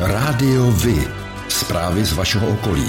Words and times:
Rádio 0.00 0.70
Vy. 0.70 1.08
Zprávy 1.48 2.04
z 2.04 2.12
vašeho 2.12 2.48
okolí. 2.48 2.86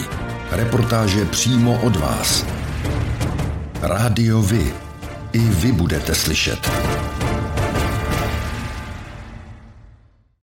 Reportáže 0.52 1.26
přímo 1.26 1.82
od 1.83 1.96
vás. 1.96 2.46
Rádio 3.82 4.42
Vy. 4.42 4.74
I 5.33 5.40
vy 5.40 5.72
budete 5.72 6.16
slyšet. 6.16 6.72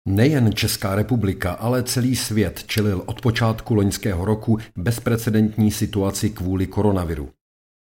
Nejen 0.08 0.52
Česká 0.54 0.94
republika, 0.94 1.52
ale 1.52 1.82
celý 1.82 2.16
svět 2.16 2.64
čelil 2.66 3.02
od 3.06 3.20
počátku 3.20 3.74
loňského 3.74 4.24
roku 4.24 4.58
bezprecedentní 4.76 5.70
situaci 5.70 6.30
kvůli 6.30 6.66
koronaviru. 6.66 7.30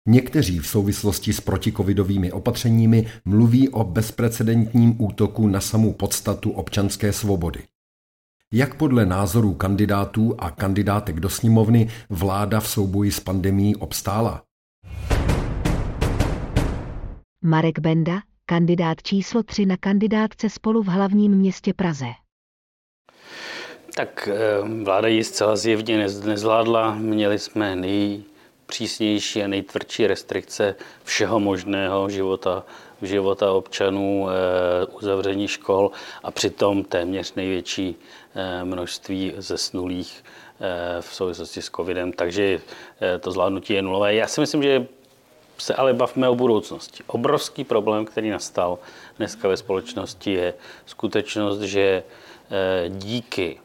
Někteří 0.08 0.58
v 0.58 0.66
souvislosti 0.66 1.32
s 1.32 1.40
protikovidovými 1.40 2.32
opatřeními 2.32 3.06
mluví 3.24 3.68
o 3.68 3.84
bezprecedentním 3.84 5.02
útoku 5.02 5.46
na 5.46 5.60
samou 5.60 5.92
podstatu 5.92 6.50
občanské 6.50 7.12
svobody. 7.12 7.60
Jak 8.54 8.74
podle 8.74 9.06
názorů 9.06 9.54
kandidátů 9.54 10.34
a 10.38 10.50
kandidátek 10.50 11.20
do 11.20 11.28
sněmovny 11.28 11.88
vláda 12.08 12.60
v 12.60 12.68
souboji 12.68 13.12
s 13.12 13.20
pandemí 13.20 13.76
obstála? 13.76 14.42
Marek 17.44 17.78
Benda, 17.78 18.20
kandidát 18.46 19.02
číslo 19.02 19.42
3 19.42 19.66
na 19.66 19.76
kandidátce 19.76 20.50
spolu 20.50 20.82
v 20.82 20.86
hlavním 20.86 21.32
městě 21.32 21.74
Praze. 21.74 22.06
Tak 23.96 24.28
eh, 24.32 24.82
vláda 24.84 25.08
ji 25.08 25.24
zcela 25.24 25.56
zjevně 25.56 25.98
nezvládla. 26.24 26.94
Měli 26.94 27.38
jsme 27.38 27.76
nejpřísnější 28.70 29.42
a 29.42 29.48
nejtvrdší 29.48 30.06
restrikce 30.06 30.74
všeho 31.04 31.40
možného 31.40 32.10
života, 32.10 32.62
života 33.02 33.52
občanů, 33.52 34.28
eh, 34.30 34.86
uzavření 34.86 35.48
škol 35.48 35.90
a 36.22 36.30
přitom 36.30 36.84
téměř 36.84 37.34
největší 37.34 37.96
eh, 38.34 38.64
množství 38.64 39.32
zesnulých 39.36 40.24
v 41.00 41.14
souvislosti 41.14 41.62
s 41.62 41.70
covidem, 41.70 42.12
takže 42.12 42.60
to 43.20 43.32
zvládnutí 43.32 43.72
je 43.72 43.82
nulové. 43.82 44.14
Já 44.14 44.26
si 44.26 44.40
myslím, 44.40 44.62
že 44.62 44.86
se 45.58 45.74
ale 45.74 45.94
bavme 45.94 46.28
o 46.28 46.34
budoucnosti. 46.34 47.02
Obrovský 47.06 47.64
problém, 47.64 48.04
který 48.04 48.30
nastal 48.30 48.78
dneska 49.16 49.48
ve 49.48 49.56
společnosti, 49.56 50.32
je 50.32 50.54
skutečnost, 50.86 51.60
že 51.60 52.02
díky 52.88 53.56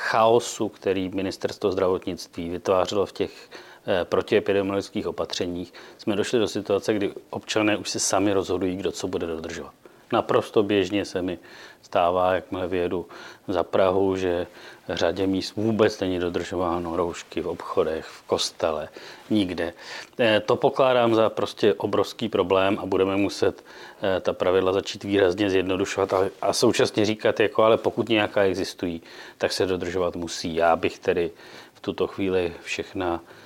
chaosu, 0.00 0.68
který 0.68 1.08
ministerstvo 1.08 1.72
zdravotnictví 1.72 2.48
vytvářelo 2.48 3.06
v 3.06 3.12
těch 3.12 3.50
eh, 3.52 3.69
protiepidemiologických 4.04 5.06
opatřeních, 5.06 5.72
jsme 5.98 6.16
došli 6.16 6.38
do 6.38 6.48
situace, 6.48 6.94
kdy 6.94 7.12
občané 7.30 7.76
už 7.76 7.90
si 7.90 8.00
sami 8.00 8.32
rozhodují, 8.32 8.76
kdo 8.76 8.92
co 8.92 9.08
bude 9.08 9.26
dodržovat. 9.26 9.72
Naprosto 10.12 10.62
běžně 10.62 11.04
se 11.04 11.22
mi 11.22 11.38
stává, 11.82 12.34
jakmile 12.34 12.68
vyjedu 12.68 13.06
za 13.48 13.62
Prahu, 13.62 14.16
že 14.16 14.46
řadě 14.88 15.26
míst 15.26 15.56
vůbec 15.56 16.00
není 16.00 16.18
dodržováno 16.18 16.96
roušky 16.96 17.40
v 17.40 17.48
obchodech, 17.48 18.04
v 18.04 18.22
kostele, 18.22 18.88
nikde. 19.30 19.72
Eh, 20.18 20.40
to 20.40 20.56
pokládám 20.56 21.14
za 21.14 21.30
prostě 21.30 21.74
obrovský 21.74 22.28
problém 22.28 22.78
a 22.82 22.86
budeme 22.86 23.16
muset 23.16 23.64
eh, 24.02 24.20
ta 24.20 24.32
pravidla 24.32 24.72
začít 24.72 25.04
výrazně 25.04 25.50
zjednodušovat 25.50 26.14
a 26.42 26.52
současně 26.52 27.04
říkat, 27.04 27.40
jako 27.40 27.62
ale 27.62 27.76
pokud 27.76 28.08
nějaká 28.08 28.42
existují, 28.42 29.02
tak 29.38 29.52
se 29.52 29.66
dodržovat 29.66 30.16
musí. 30.16 30.54
Já 30.54 30.76
bych 30.76 30.98
tedy 30.98 31.30
v 31.74 31.80
tuto 31.80 32.06
chvíli 32.06 32.52
všechna 32.62 33.20
eh, 33.24 33.40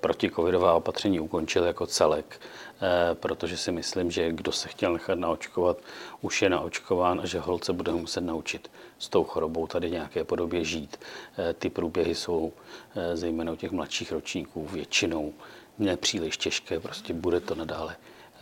protikovidová 0.00 0.74
opatření 0.74 1.20
ukončil 1.20 1.64
jako 1.64 1.86
celek 1.86 2.40
Eh, 2.82 3.14
protože 3.14 3.56
si 3.56 3.72
myslím, 3.72 4.10
že 4.10 4.32
kdo 4.32 4.52
se 4.52 4.68
chtěl 4.68 4.92
nechat 4.92 5.18
naočkovat, 5.18 5.78
už 6.20 6.42
je 6.42 6.50
naočkován 6.50 7.20
a 7.20 7.26
že 7.26 7.38
holce 7.38 7.72
bude 7.72 7.92
muset 7.92 8.20
naučit 8.20 8.70
s 8.98 9.08
tou 9.08 9.24
chorobou 9.24 9.66
tady 9.66 9.90
nějaké 9.90 10.24
podobě 10.24 10.64
žít. 10.64 10.96
Eh, 11.38 11.52
ty 11.52 11.70
průběhy 11.70 12.14
jsou 12.14 12.52
eh, 12.96 13.16
zejména 13.16 13.52
u 13.52 13.56
těch 13.56 13.70
mladších 13.70 14.12
ročníků 14.12 14.66
většinou 14.66 15.34
nepříliš 15.78 16.36
těžké, 16.36 16.80
prostě 16.80 17.14
bude 17.14 17.40
to 17.40 17.54
nadále 17.54 17.96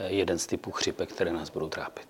jeden 0.07 0.39
z 0.39 0.47
typů 0.47 0.71
chřipek, 0.71 1.13
které 1.13 1.33
nás 1.33 1.51
budou 1.51 1.69
trápit. 1.69 2.09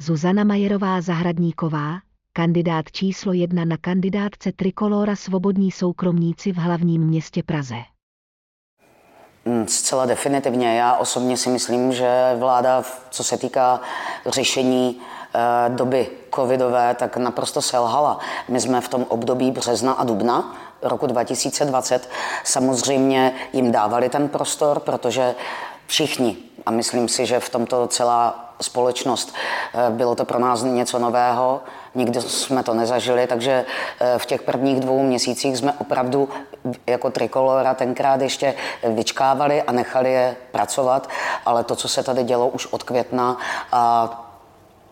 Zuzana 0.00 0.44
Majerová 0.44 1.00
Zahradníková, 1.00 1.98
kandidát 2.36 2.84
číslo 2.92 3.32
jedna 3.32 3.64
na 3.64 3.76
kandidátce 3.76 4.52
Trikolora 4.52 5.16
Svobodní 5.16 5.70
soukromníci 5.70 6.52
v 6.52 6.56
hlavním 6.56 7.02
městě 7.02 7.42
Praze. 7.42 7.74
Mm, 9.44 9.68
zcela 9.68 10.06
definitivně. 10.06 10.76
Já 10.76 10.96
osobně 10.96 11.36
si 11.36 11.50
myslím, 11.50 11.92
že 11.92 12.34
vláda, 12.38 12.82
co 13.10 13.24
se 13.24 13.36
týká 13.36 13.80
řešení 14.26 15.00
eh, 15.34 15.68
doby 15.68 16.08
covidové, 16.34 16.94
tak 16.94 17.16
naprosto 17.16 17.62
selhala. 17.62 18.18
My 18.48 18.60
jsme 18.60 18.80
v 18.80 18.88
tom 18.88 19.06
období 19.08 19.50
března 19.50 19.92
a 19.92 20.04
dubna 20.04 20.56
roku 20.82 21.06
2020 21.06 22.10
samozřejmě 22.44 23.34
jim 23.52 23.72
dávali 23.72 24.08
ten 24.08 24.28
prostor, 24.28 24.80
protože 24.80 25.34
všichni, 25.86 26.36
a 26.66 26.70
myslím 26.70 27.08
si, 27.08 27.26
že 27.26 27.40
v 27.40 27.50
tomto 27.50 27.86
celá 27.86 28.54
společnost, 28.60 29.34
eh, 29.74 29.90
bylo 29.90 30.14
to 30.14 30.24
pro 30.24 30.38
nás 30.38 30.62
něco 30.62 30.98
nového, 30.98 31.60
nikdy 31.94 32.20
jsme 32.20 32.62
to 32.62 32.74
nezažili, 32.74 33.26
takže 33.26 33.64
eh, 34.00 34.18
v 34.18 34.26
těch 34.26 34.42
prvních 34.42 34.80
dvou 34.80 35.02
měsících 35.02 35.56
jsme 35.56 35.72
opravdu 35.78 36.28
jako 36.86 37.10
trikolora 37.10 37.74
tenkrát 37.74 38.20
ještě 38.20 38.54
vyčkávali 38.82 39.62
a 39.62 39.72
nechali 39.72 40.12
je 40.12 40.36
pracovat, 40.52 41.08
ale 41.46 41.64
to, 41.64 41.76
co 41.76 41.88
se 41.88 42.02
tady 42.02 42.24
dělo 42.24 42.48
už 42.48 42.66
od 42.66 42.82
května 42.82 43.36
a 43.72 44.20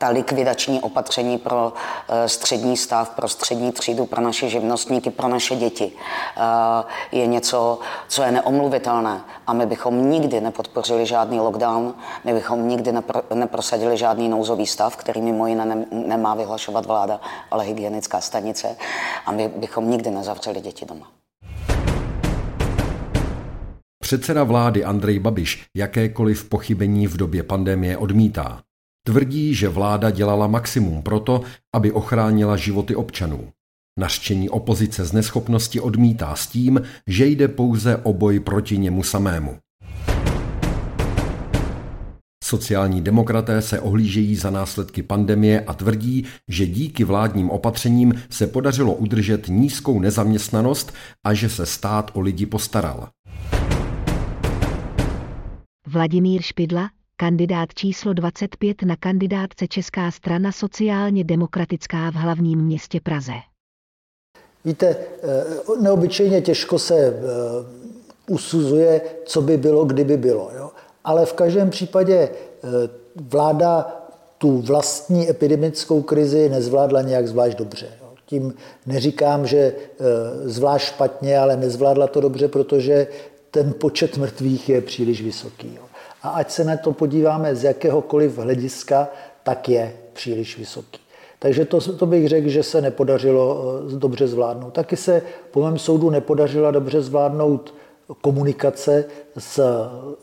ta 0.03 0.09
likvidační 0.09 0.81
opatření 0.81 1.39
pro 1.39 1.73
eh, 2.09 2.29
střední 2.29 2.77
stav, 2.77 3.11
pro 3.11 3.29
střední 3.29 3.73
třídu, 3.73 4.07
pro 4.07 4.21
naše 4.21 4.49
živnostníky, 4.49 5.11
pro 5.11 5.29
naše 5.29 5.57
děti 5.57 5.93
eh, 5.93 6.85
je 7.13 7.27
něco, 7.27 7.79
co 8.09 8.23
je 8.23 8.33
neomluvitelné. 8.33 9.21
A 9.47 9.53
my 9.53 9.67
bychom 9.67 10.11
nikdy 10.11 10.41
nepodpořili 10.41 11.07
žádný 11.07 11.41
lockdown, 11.41 11.95
my 12.25 12.33
bychom 12.35 12.69
nikdy 12.69 12.93
nepro, 12.93 13.23
neprosadili 13.35 13.97
žádný 13.97 14.29
nouzový 14.29 14.67
stav, 14.67 14.97
který 14.97 15.21
mimo 15.23 15.47
jiné 15.47 15.87
nemá 15.91 16.35
vyhlašovat 16.35 16.87
vláda, 16.87 17.21
ale 17.51 17.65
hygienická 17.65 18.21
stanice. 18.21 18.77
A 19.27 19.33
my 19.33 19.49
bychom 19.49 19.91
nikdy 19.91 20.11
nezavřeli 20.11 20.61
děti 20.61 20.87
doma. 20.87 21.07
Předseda 23.99 24.45
vlády 24.45 24.85
Andrej 24.85 25.19
Babiš 25.19 25.65
jakékoliv 25.77 26.49
pochybení 26.49 27.07
v 27.07 27.17
době 27.17 27.43
pandemie 27.43 27.97
odmítá. 27.97 28.63
Tvrdí, 29.07 29.55
že 29.55 29.69
vláda 29.69 30.11
dělala 30.11 30.47
maximum 30.47 31.03
proto, 31.03 31.43
aby 31.75 31.93
ochránila 31.93 32.57
životy 32.57 32.95
občanů. 32.95 33.49
Nařčení 33.99 34.49
opozice 34.49 35.05
z 35.05 35.13
neschopnosti 35.13 35.81
odmítá 35.81 36.35
s 36.37 36.47
tím, 36.47 36.83
že 37.07 37.27
jde 37.27 37.49
pouze 37.49 37.97
o 37.97 38.13
boj 38.13 38.41
proti 38.41 38.79
němu 38.79 39.03
samému. 39.03 39.59
Sociální 42.45 43.01
demokraté 43.01 43.63
se 43.63 43.81
ohlížejí 43.81 44.37
za 44.37 44.51
následky 44.51 45.03
pandemie 45.03 45.61
a 45.61 45.75
tvrdí, 45.75 46.27
že 46.49 46.67
díky 46.67 47.05
vládním 47.05 47.51
opatřením 47.51 48.15
se 48.31 48.47
podařilo 48.47 48.95
udržet 48.95 49.49
nízkou 49.49 50.01
nezaměstnanost 50.01 50.95
a 51.27 51.35
že 51.35 51.49
se 51.49 51.67
stát 51.67 52.11
o 52.15 52.21
lidi 52.21 52.47
postaral. 52.47 53.09
Vladimír 55.87 56.43
Špidla, 56.43 56.91
kandidát 57.23 57.75
číslo 57.75 58.13
25 58.13 58.83
na 58.83 58.97
kandidátce 58.97 59.69
Česká 59.69 60.11
strana 60.11 60.53
sociálně 60.53 61.25
demokratická 61.25 62.11
v 62.11 62.15
hlavním 62.15 62.59
městě 62.59 63.01
Praze. 63.01 63.33
Víte, 64.65 64.87
eh, 64.87 65.45
neobyčejně 65.81 66.41
těžko 66.41 66.79
se 66.79 66.95
eh, 66.95 67.13
usuzuje, 68.27 69.01
co 69.25 69.43
by 69.43 69.57
bylo, 69.57 69.85
kdyby 69.85 70.17
bylo. 70.17 70.51
Jo? 70.57 70.71
Ale 71.05 71.27
v 71.27 71.33
každém 71.33 71.71
případě 71.71 72.15
eh, 72.15 72.69
vláda 73.17 74.03
tu 74.39 74.59
vlastní 74.59 75.31
epidemickou 75.31 76.03
krizi 76.03 76.49
nezvládla 76.49 77.03
nějak 77.03 77.29
zvlášť 77.29 77.59
dobře. 77.59 77.87
Jo? 78.01 78.09
Tím 78.27 78.55
neříkám, 78.87 79.47
že 79.47 79.73
zvlášť 80.45 80.87
špatně, 80.87 81.39
ale 81.39 81.57
nezvládla 81.57 82.07
to 82.07 82.21
dobře, 82.21 82.49
protože 82.49 83.07
ten 83.51 83.73
počet 83.73 84.17
mrtvých 84.17 84.69
je 84.69 84.81
příliš 84.81 85.23
vysoký. 85.23 85.75
Jo? 85.77 85.92
A 86.23 86.29
ať 86.29 86.51
se 86.51 86.65
na 86.65 86.77
to 86.77 86.93
podíváme 86.93 87.57
z 87.57 87.65
jakéhokoliv 87.65 88.39
hlediska, 88.39 89.09
tak 89.43 89.69
je 89.69 89.97
příliš 90.13 90.59
vysoký. 90.59 91.01
Takže 91.39 91.65
to, 91.65 91.81
to 91.81 92.07
bych 92.07 92.29
řekl, 92.29 92.49
že 92.49 92.63
se 92.63 92.81
nepodařilo 92.81 93.65
eh, 93.93 93.97
dobře 93.97 94.29
zvládnout. 94.29 94.71
Taky 94.71 94.97
se 94.97 95.23
po 95.51 95.63
mém 95.63 95.79
soudu 95.79 96.11
nepodařila 96.11 96.71
dobře 96.71 97.03
zvládnout 97.03 97.75
komunikace 98.21 99.05
s 99.39 99.63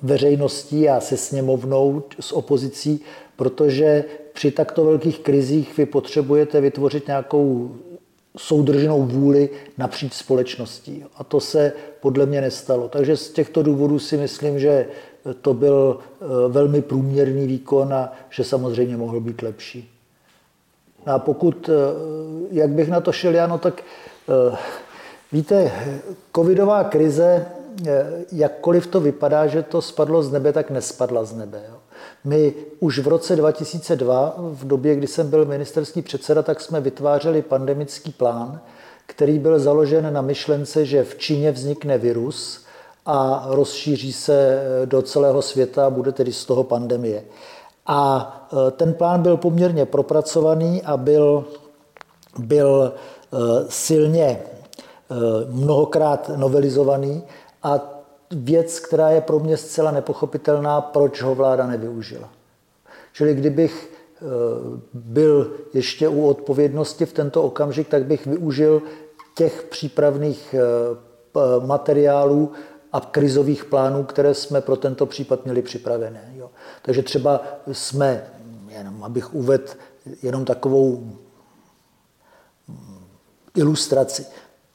veřejností 0.01 0.89
a 0.89 0.99
se 0.99 1.17
sněmovnou, 1.17 2.03
s 2.19 2.31
opozicí, 2.31 3.01
protože 3.35 4.03
při 4.33 4.51
takto 4.51 4.85
velkých 4.85 5.19
krizích 5.19 5.77
vy 5.77 5.85
potřebujete 5.85 6.61
vytvořit 6.61 7.07
nějakou 7.07 7.71
soudržnou 8.37 9.03
vůli 9.03 9.49
napříč 9.77 10.13
společností. 10.13 11.05
A 11.17 11.23
to 11.23 11.39
se 11.39 11.73
podle 11.99 12.25
mě 12.25 12.41
nestalo. 12.41 12.87
Takže 12.87 13.17
z 13.17 13.29
těchto 13.31 13.63
důvodů 13.63 13.99
si 13.99 14.17
myslím, 14.17 14.59
že 14.59 14.87
to 15.41 15.53
byl 15.53 15.99
eh, 15.99 16.25
velmi 16.47 16.81
průměrný 16.81 17.47
výkon 17.47 17.93
a 17.93 18.13
že 18.29 18.43
samozřejmě 18.43 18.97
mohl 18.97 19.19
být 19.19 19.41
lepší. 19.41 19.89
No 21.07 21.13
a 21.13 21.19
pokud, 21.19 21.69
jak 22.51 22.69
bych 22.69 22.89
na 22.89 23.01
to 23.01 23.11
šel 23.11 23.35
já, 23.35 23.47
no 23.47 23.57
tak 23.57 23.83
víte, 25.31 25.71
covidová 26.35 26.83
krize, 26.83 27.45
jakkoliv 28.31 28.87
to 28.87 28.99
vypadá, 28.99 29.47
že 29.47 29.63
to 29.63 29.81
spadlo 29.81 30.23
z 30.23 30.31
nebe, 30.31 30.53
tak 30.53 30.71
nespadla 30.71 31.23
z 31.23 31.35
nebe. 31.35 31.61
Jo. 31.69 31.77
My 32.23 32.53
už 32.79 32.99
v 32.99 33.07
roce 33.07 33.35
2002, 33.35 34.35
v 34.37 34.67
době, 34.67 34.95
kdy 34.95 35.07
jsem 35.07 35.29
byl 35.29 35.45
ministerský 35.45 36.01
předseda, 36.01 36.41
tak 36.41 36.61
jsme 36.61 36.81
vytvářeli 36.81 37.41
pandemický 37.41 38.11
plán, 38.11 38.61
který 39.05 39.39
byl 39.39 39.59
založen 39.59 40.13
na 40.13 40.21
myšlence, 40.21 40.85
že 40.85 41.03
v 41.03 41.17
Číně 41.17 41.51
vznikne 41.51 41.97
virus 41.97 42.65
a 43.05 43.45
rozšíří 43.49 44.13
se 44.13 44.63
do 44.85 45.01
celého 45.01 45.41
světa 45.41 45.85
a 45.85 45.89
bude 45.89 46.11
tedy 46.11 46.33
z 46.33 46.45
toho 46.45 46.63
pandemie. 46.63 47.23
A 47.85 48.49
e, 48.67 48.71
ten 48.71 48.93
plán 48.93 49.21
byl 49.21 49.37
poměrně 49.37 49.85
propracovaný 49.85 50.83
a 50.83 50.97
byl, 50.97 51.45
byl 52.37 52.93
silně 53.69 54.39
mnohokrát 55.49 56.31
novelizovaný 56.35 57.23
a 57.63 57.99
věc, 58.31 58.79
která 58.79 59.09
je 59.09 59.21
pro 59.21 59.39
mě 59.39 59.57
zcela 59.57 59.91
nepochopitelná, 59.91 60.81
proč 60.81 61.21
ho 61.21 61.35
vláda 61.35 61.67
nevyužila. 61.67 62.29
Čili 63.13 63.35
kdybych 63.35 63.93
eh, 63.93 64.21
byl 64.93 65.51
ještě 65.73 66.07
u 66.07 66.27
odpovědnosti 66.27 67.05
v 67.05 67.13
tento 67.13 67.43
okamžik, 67.43 67.87
tak 67.87 68.05
bych 68.05 68.27
využil 68.27 68.81
těch 69.35 69.63
přípravných 69.63 70.55
eh, 70.55 71.65
materiálů 71.65 72.51
a 72.93 72.99
krizových 72.99 73.65
plánů, 73.65 74.03
které 74.03 74.33
jsme 74.33 74.61
pro 74.61 74.75
tento 74.75 75.05
případ 75.05 75.43
měli 75.43 75.61
připravené. 75.61 76.33
Jo. 76.35 76.49
Takže 76.81 77.03
třeba 77.03 77.41
jsme, 77.71 78.27
jenom 78.69 79.03
abych 79.03 79.33
uvedl 79.33 79.67
jenom 80.23 80.45
takovou 80.45 81.11
ilustraci. 83.55 84.25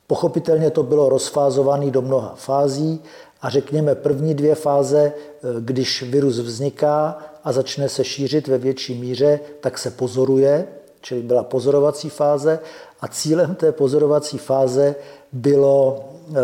Pochopitelně 0.06 0.70
to 0.70 0.82
bylo 0.82 1.08
rozfázované 1.08 1.90
do 1.90 2.02
mnoha 2.02 2.34
fází 2.36 3.00
a 3.42 3.50
řekněme 3.50 3.94
první 3.94 4.34
dvě 4.34 4.54
fáze, 4.54 5.00
eh, 5.02 5.12
když 5.60 6.02
virus 6.02 6.38
vzniká 6.38 7.18
a 7.44 7.52
začne 7.52 7.88
se 7.88 8.04
šířit 8.04 8.48
ve 8.48 8.58
větší 8.58 9.00
míře, 9.00 9.40
tak 9.60 9.78
se 9.78 9.90
pozoruje, 9.90 10.68
čili 11.00 11.22
byla 11.22 11.42
pozorovací 11.42 12.10
fáze 12.10 12.58
a 13.00 13.08
cílem 13.08 13.54
té 13.54 13.72
pozorovací 13.72 14.38
fáze 14.38 14.94
bylo 15.32 16.04
eh, 16.30 16.34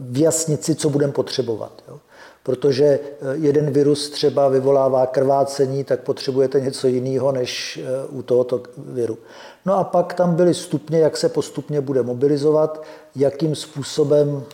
vyjasnit 0.00 0.64
si, 0.64 0.74
co 0.74 0.90
budeme 0.90 1.12
potřebovat. 1.12 1.82
Jo. 1.88 1.98
Protože 2.44 2.84
eh, 2.84 3.00
jeden 3.32 3.70
virus 3.70 4.10
třeba 4.10 4.48
vyvolává 4.48 5.06
krvácení, 5.06 5.84
tak 5.84 6.00
potřebujete 6.00 6.60
něco 6.60 6.86
jiného 6.86 7.32
než 7.32 7.80
u 8.08 8.22
tohoto 8.22 8.62
viru. 8.76 9.18
No 9.66 9.74
a 9.74 9.84
pak 9.84 10.14
tam 10.14 10.34
byly 10.34 10.54
stupně, 10.54 10.98
jak 10.98 11.16
se 11.16 11.28
postupně 11.28 11.80
bude 11.80 12.02
mobilizovat, 12.02 12.82
jakým 13.16 13.54
způsobem 13.54 14.44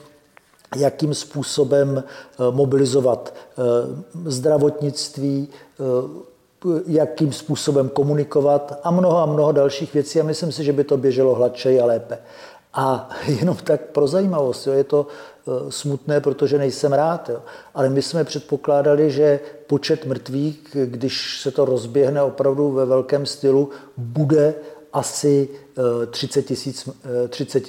jakým 0.76 1.14
způsobem 1.14 2.04
eh, 2.04 2.42
mobilizovat 2.50 3.34
eh, 3.34 3.62
zdravotnictví, 4.24 5.48
eh, 5.48 6.80
jakým 6.86 7.32
způsobem 7.32 7.88
komunikovat 7.88 8.80
a 8.84 8.90
mnoho 8.90 9.18
a 9.18 9.26
mnoho 9.26 9.52
dalších 9.52 9.94
věcí 9.94 10.20
a 10.20 10.24
myslím 10.24 10.52
si, 10.52 10.64
že 10.64 10.72
by 10.72 10.84
to 10.84 10.96
běželo 10.96 11.34
hladčej 11.34 11.80
a 11.80 11.84
lépe. 11.84 12.18
A 12.74 13.10
jenom 13.26 13.56
tak 13.56 13.80
pro 13.80 14.06
zajímavost, 14.06 14.66
jo, 14.66 14.72
je 14.72 14.84
to 14.84 15.06
smutné, 15.68 16.20
protože 16.20 16.58
nejsem 16.58 16.92
rád, 16.92 17.28
jo. 17.28 17.42
ale 17.74 17.88
my 17.88 18.02
jsme 18.02 18.24
předpokládali, 18.24 19.10
že 19.10 19.40
počet 19.66 20.06
mrtvých, 20.06 20.76
když 20.84 21.40
se 21.40 21.50
to 21.50 21.64
rozběhne 21.64 22.22
opravdu 22.22 22.70
ve 22.70 22.86
velkém 22.86 23.26
stylu, 23.26 23.70
bude 23.96 24.54
asi 24.92 25.48
30 26.10 26.42
tisíc 26.42 26.88
30 27.28 27.64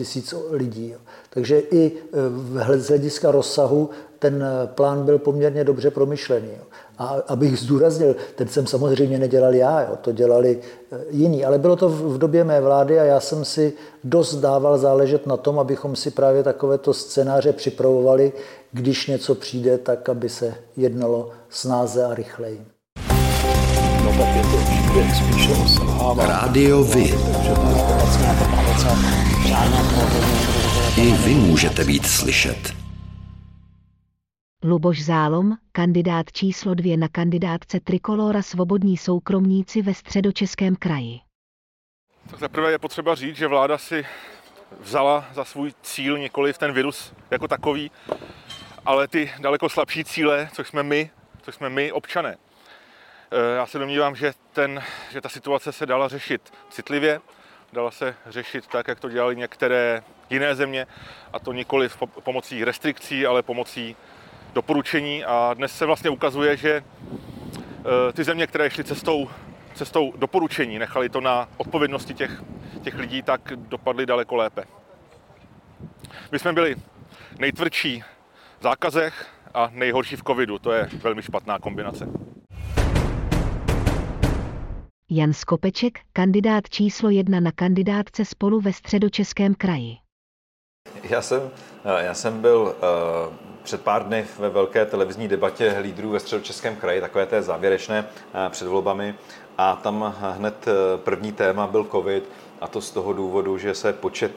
lidí. 0.51 0.89
Jo. 0.89 0.99
Takže 1.29 1.59
i 1.59 1.91
z 2.75 2.87
hlediska 2.87 3.31
rozsahu 3.31 3.89
ten 4.19 4.45
plán 4.65 5.05
byl 5.05 5.19
poměrně 5.19 5.63
dobře 5.63 5.91
promyšlený. 5.91 6.51
A 7.01 7.15
abych 7.27 7.59
zdůraznil, 7.59 8.15
ten 8.35 8.47
jsem 8.47 8.67
samozřejmě 8.67 9.19
nedělal 9.19 9.53
já, 9.55 9.81
jo, 9.81 9.97
to 10.01 10.11
dělali 10.11 10.59
e, 10.91 10.97
jiní, 11.09 11.45
ale 11.45 11.57
bylo 11.57 11.75
to 11.75 11.89
v 11.89 12.17
době 12.17 12.43
mé 12.43 12.61
vlády 12.61 12.99
a 12.99 13.03
já 13.03 13.19
jsem 13.19 13.45
si 13.45 13.73
dost 14.03 14.35
dával 14.35 14.77
záležet 14.77 15.27
na 15.27 15.37
tom, 15.37 15.59
abychom 15.59 15.95
si 15.95 16.11
právě 16.11 16.43
takovéto 16.43 16.93
scénáře 16.93 17.53
připravovali, 17.53 18.33
když 18.71 19.07
něco 19.07 19.35
přijde, 19.35 19.77
tak 19.77 20.09
aby 20.09 20.29
se 20.29 20.53
jednalo 20.77 21.29
snáze 21.49 22.05
a 22.05 22.15
rychleji. 22.15 22.61
No 24.03 24.11
tak 24.17 24.35
je 24.35 24.41
to 24.41 24.57
spíše 25.15 25.51
Rádio 26.17 26.83
Vy. 26.83 27.13
I 30.97 31.11
vy 31.11 31.33
můžete 31.33 31.83
být 31.83 32.05
slyšet. 32.05 32.80
Luboš 34.63 35.03
Zálom, 35.03 35.57
kandidát 35.71 36.31
číslo 36.31 36.73
dvě 36.73 36.97
na 36.97 37.07
kandidátce 37.07 37.79
Trikolora 37.79 38.41
Svobodní 38.41 38.97
soukromníci 38.97 39.81
ve 39.81 39.93
středočeském 39.93 40.75
kraji. 40.75 41.19
Tak 42.29 42.39
zaprvé 42.39 42.71
je 42.71 42.79
potřeba 42.79 43.15
říct, 43.15 43.35
že 43.35 43.47
vláda 43.47 43.77
si 43.77 44.05
vzala 44.79 45.25
za 45.33 45.45
svůj 45.45 45.73
cíl 45.81 46.17
nikoli 46.17 46.53
ten 46.53 46.73
virus 46.73 47.13
jako 47.31 47.47
takový, 47.47 47.91
ale 48.85 49.07
ty 49.07 49.31
daleko 49.39 49.69
slabší 49.69 50.03
cíle, 50.03 50.49
což 50.53 50.67
jsme 50.67 50.83
my, 50.83 51.09
což 51.41 51.55
jsme 51.55 51.69
my 51.69 51.91
občané. 51.91 52.37
E, 53.31 53.55
já 53.55 53.65
se 53.65 53.79
domnívám, 53.79 54.15
že, 54.15 54.33
ten, 54.53 54.83
že 55.11 55.21
ta 55.21 55.29
situace 55.29 55.71
se 55.71 55.85
dala 55.85 56.07
řešit 56.07 56.53
citlivě, 56.69 57.21
dala 57.73 57.91
se 57.91 58.15
řešit 58.25 58.67
tak, 58.67 58.87
jak 58.87 58.99
to 58.99 59.09
dělali 59.09 59.35
některé 59.35 60.03
jiné 60.29 60.55
země, 60.55 60.87
a 61.33 61.39
to 61.39 61.53
nikoli 61.53 61.89
pomocí 62.23 62.63
restrikcí, 62.63 63.25
ale 63.25 63.43
pomocí 63.43 63.95
doporučení. 64.53 65.23
A 65.25 65.53
dnes 65.53 65.77
se 65.77 65.85
vlastně 65.85 66.09
ukazuje, 66.09 66.57
že 66.57 66.71
e, 66.71 66.83
ty 68.13 68.23
země, 68.23 68.47
které 68.47 68.69
šly 68.69 68.83
cestou, 68.83 69.29
cestou 69.73 70.13
doporučení, 70.17 70.79
nechali 70.79 71.09
to 71.09 71.21
na 71.21 71.49
odpovědnosti 71.57 72.13
těch, 72.13 72.43
těch 72.81 72.95
lidí, 72.99 73.21
tak 73.21 73.53
dopadly 73.55 74.05
daleko 74.05 74.35
lépe. 74.35 74.63
My 76.31 76.39
jsme 76.39 76.53
byli 76.53 76.75
nejtvrdší 77.39 78.03
v 78.59 78.63
zákazech 78.63 79.25
a 79.53 79.69
nejhorší 79.73 80.15
v 80.15 80.23
covidu. 80.23 80.59
To 80.59 80.71
je 80.71 80.89
velmi 80.93 81.21
špatná 81.21 81.59
kombinace. 81.59 82.07
Jan 85.09 85.33
Skopeček, 85.33 85.99
kandidát 86.13 86.69
číslo 86.69 87.09
jedna 87.09 87.39
na 87.39 87.51
kandidátce 87.51 88.25
spolu 88.25 88.59
ve 88.59 88.73
středočeském 88.73 89.55
kraji. 89.55 89.97
Já 91.03 91.21
jsem, 91.21 91.51
eh, 91.85 92.05
já 92.05 92.13
jsem 92.13 92.41
byl 92.41 92.75
uh, 93.29 93.50
před 93.63 93.81
pár 93.81 94.03
dny 94.03 94.25
ve 94.39 94.49
velké 94.49 94.85
televizní 94.85 95.27
debatě 95.27 95.77
lídrů 95.81 96.09
ve 96.09 96.19
středočeském 96.19 96.75
kraji, 96.75 97.01
takové 97.01 97.25
té 97.25 97.41
závěrečné 97.41 97.99
uh, 97.99 98.51
před 98.51 98.67
volbami 98.67 99.15
a 99.57 99.75
tam 99.75 100.15
hned 100.19 100.65
první 100.97 101.31
téma 101.31 101.67
byl 101.67 101.87
covid 101.91 102.29
a 102.61 102.67
to 102.67 102.81
z 102.81 102.91
toho 102.91 103.13
důvodu, 103.13 103.57
že 103.57 103.75
se 103.75 103.93
počet 103.93 104.31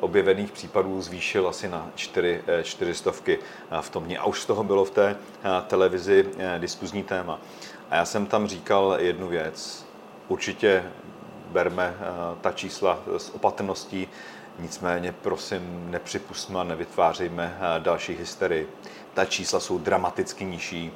objevených 0.00 0.52
případů 0.52 1.02
zvýšil 1.02 1.48
asi 1.48 1.68
na 1.68 1.90
4, 1.94 2.42
4 2.62 2.94
stovky 2.94 3.38
v 3.80 3.90
tom 3.90 4.04
dní. 4.04 4.18
A 4.18 4.24
už 4.24 4.42
z 4.42 4.46
toho 4.46 4.64
bylo 4.64 4.84
v 4.84 4.90
té 4.90 5.16
televizi 5.66 6.26
diskuzní 6.58 7.02
téma. 7.02 7.38
A 7.90 7.96
já 7.96 8.04
jsem 8.04 8.26
tam 8.26 8.46
říkal 8.46 8.96
jednu 8.98 9.28
věc. 9.28 9.86
Určitě 10.28 10.84
berme 11.52 11.94
ta 12.40 12.52
čísla 12.52 12.98
s 13.16 13.34
opatrností, 13.34 14.08
Nicméně, 14.58 15.12
prosím, 15.22 15.90
nepřipustme 15.90 16.60
a 16.60 16.64
nevytvářejme 16.64 17.58
eh, 17.60 17.80
další 17.80 18.12
hysterii. 18.12 18.68
Ta 19.14 19.24
čísla 19.24 19.60
jsou 19.60 19.78
dramaticky 19.78 20.44
nižší, 20.44 20.92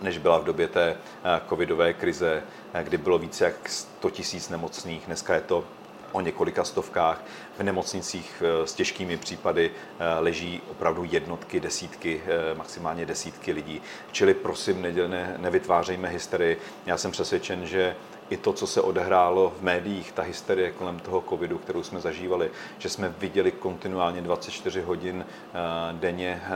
než 0.00 0.18
byla 0.18 0.38
v 0.38 0.44
době 0.44 0.68
té 0.68 0.90
eh, 0.90 1.40
covidové 1.48 1.92
krize, 1.92 2.42
eh, 2.74 2.84
kdy 2.84 2.98
bylo 2.98 3.18
více 3.18 3.44
jak 3.44 3.68
100 3.68 4.10
tisíc 4.10 4.48
nemocných. 4.48 5.06
Dneska 5.06 5.34
je 5.34 5.40
to 5.40 5.64
o 6.12 6.20
několika 6.20 6.64
stovkách. 6.64 7.24
V 7.58 7.62
nemocnicích 7.62 8.42
s 8.64 8.74
těžkými 8.74 9.16
případy 9.16 9.70
leží 10.18 10.62
opravdu 10.70 11.04
jednotky, 11.04 11.60
desítky, 11.60 12.22
maximálně 12.56 13.06
desítky 13.06 13.52
lidí. 13.52 13.82
Čili 14.12 14.34
prosím, 14.34 14.82
ne, 14.82 15.34
nevytvářejme 15.36 16.08
hysterii. 16.08 16.58
Já 16.86 16.96
jsem 16.96 17.10
přesvědčen, 17.10 17.66
že 17.66 17.96
i 18.30 18.36
to, 18.36 18.52
co 18.52 18.66
se 18.66 18.80
odehrálo 18.80 19.52
v 19.58 19.62
médiích, 19.62 20.12
ta 20.12 20.22
hysterie 20.22 20.70
kolem 20.70 20.98
toho 20.98 21.24
covidu, 21.28 21.58
kterou 21.58 21.82
jsme 21.82 22.00
zažívali, 22.00 22.50
že 22.78 22.88
jsme 22.88 23.14
viděli 23.18 23.52
kontinuálně 23.52 24.20
24 24.20 24.80
hodin 24.80 25.24
eh, 25.26 25.58
denně 25.92 26.42
eh, 26.44 26.50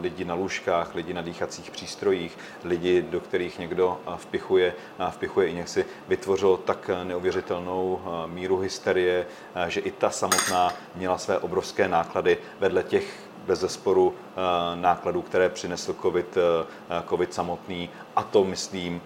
lidi 0.00 0.24
na 0.24 0.34
lůžkách, 0.34 0.94
lidi 0.94 1.14
na 1.14 1.22
dýchacích 1.22 1.70
přístrojích, 1.70 2.38
lidi, 2.64 3.02
do 3.02 3.20
kterých 3.20 3.58
někdo 3.58 4.00
eh, 4.06 4.10
vpichuje, 4.16 4.74
vpichuje 5.10 5.48
injekci, 5.48 5.84
vytvořilo 6.08 6.56
tak 6.56 6.90
neuvěřitelnou 7.04 8.00
míru 8.26 8.58
hysterie, 8.58 9.26
že 9.68 9.80
i 9.80 9.90
ta 9.90 10.10
samotná 10.10 10.72
měla 10.94 11.18
své 11.18 11.38
obrovské 11.38 11.88
náklady 11.88 12.38
vedle 12.60 12.82
těch 12.82 13.04
bez 13.46 13.60
zesporu 13.60 14.14
nákladů, 14.74 15.22
které 15.22 15.48
přinesl 15.48 15.94
COVID, 16.02 16.38
COVID 17.08 17.34
samotný. 17.34 17.90
A 18.16 18.22
to, 18.22 18.44
myslím, 18.44 19.00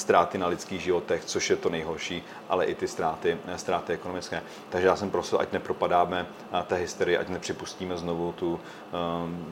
ztráty 0.00 0.38
na 0.38 0.46
lidských 0.46 0.80
životech, 0.80 1.24
což 1.24 1.50
je 1.50 1.56
to 1.56 1.70
nejhorší, 1.70 2.22
ale 2.48 2.64
i 2.64 2.74
ty 2.74 2.88
ztráty, 2.88 3.38
ztráty 3.56 3.92
ekonomické. 3.92 4.42
Takže 4.68 4.86
já 4.86 4.96
jsem 4.96 5.10
prosil, 5.10 5.40
ať 5.40 5.52
nepropadáme 5.52 6.26
té 6.66 6.76
hysterii, 6.76 7.18
ať 7.18 7.28
nepřipustíme 7.28 7.96
znovu 7.96 8.32
tu, 8.32 8.60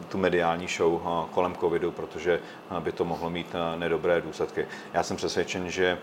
tu 0.08 0.18
mediální 0.18 0.68
show 0.68 1.00
kolem 1.30 1.56
covidu, 1.56 1.90
protože 1.90 2.40
by 2.80 2.92
to 2.92 3.04
mohlo 3.04 3.30
mít 3.30 3.54
nedobré 3.76 4.20
důsledky. 4.20 4.66
Já 4.94 5.02
jsem 5.02 5.16
přesvědčen, 5.16 5.70
že, 5.70 5.98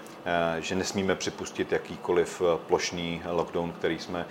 že 0.59 0.75
nesmíme 0.75 1.15
připustit 1.15 1.71
jakýkoliv 1.71 2.41
plošný 2.67 3.21
lockdown, 3.25 3.71
který 3.71 3.99
jsme 3.99 4.25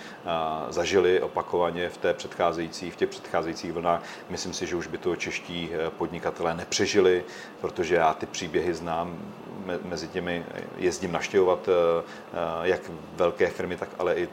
zažili 0.69 1.23
opakovaně 1.23 1.89
v, 1.89 1.97
té 1.97 2.15
předcházející, 2.15 2.91
v 2.91 2.97
těch 2.97 3.09
předcházejících 3.09 3.73
vlnách. 3.73 4.03
Myslím 4.29 4.53
si, 4.53 4.67
že 4.67 4.77
už 4.77 4.87
by 4.87 4.99
to 4.99 5.17
čeští 5.17 5.71
podnikatelé 5.99 6.55
nepřežili, 6.55 7.25
protože 7.61 7.95
já 7.95 8.15
ty 8.15 8.27
příběhy 8.27 8.75
znám 8.75 9.19
mezi 9.85 10.09
těmi 10.09 10.45
jezdím 10.77 11.13
naštěvovat 11.13 11.69
eh, 11.69 12.03
eh, 12.33 12.69
jak 12.69 12.81
velké 13.17 13.47
firmy, 13.47 13.77
tak 13.77 13.89
ale 13.99 14.15
i 14.15 14.29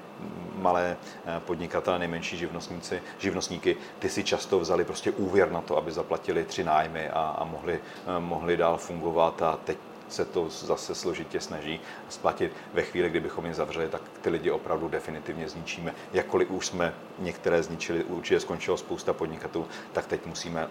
malé 0.56 0.98
eh, 1.26 1.40
podnikatele, 1.46 2.00
nejmenší 2.00 2.38
živnostníci, 2.38 3.02
živnostníky, 3.20 3.78
ty 4.00 4.10
si 4.10 4.24
často 4.24 4.60
vzali 4.60 4.86
prostě 4.86 5.12
úvěr 5.12 5.52
na 5.52 5.62
to, 5.62 5.78
aby 5.78 5.92
zaplatili 5.92 6.44
tři 6.44 6.64
nájmy 6.64 7.10
a, 7.10 7.36
a 7.40 7.44
mohli, 7.44 7.80
mohli 8.20 8.58
dál 8.58 8.78
fungovat. 8.78 9.42
A 9.42 9.60
teď 9.66 9.78
se 10.14 10.26
to 10.26 10.50
zase 10.50 10.96
složitě 10.96 11.40
snaží 11.40 11.80
splatit. 12.10 12.52
Ve 12.74 12.82
chvíli, 12.82 13.10
kdybychom 13.10 13.46
je 13.46 13.54
zavřeli, 13.54 13.88
tak 13.88 14.02
ty 14.22 14.30
lidi 14.30 14.52
opravdu 14.52 14.88
definitivně 14.88 15.50
zničíme. 15.50 15.94
Jakkoliv 16.14 16.52
už 16.52 16.68
jsme 16.68 16.94
některé 17.20 17.64
zničili, 17.64 18.04
určitě 18.04 18.40
skončilo 18.40 18.78
spousta 18.78 19.14
podnikatelů, 19.14 19.68
tak 19.94 20.08
teď 20.08 20.26
musíme 20.26 20.68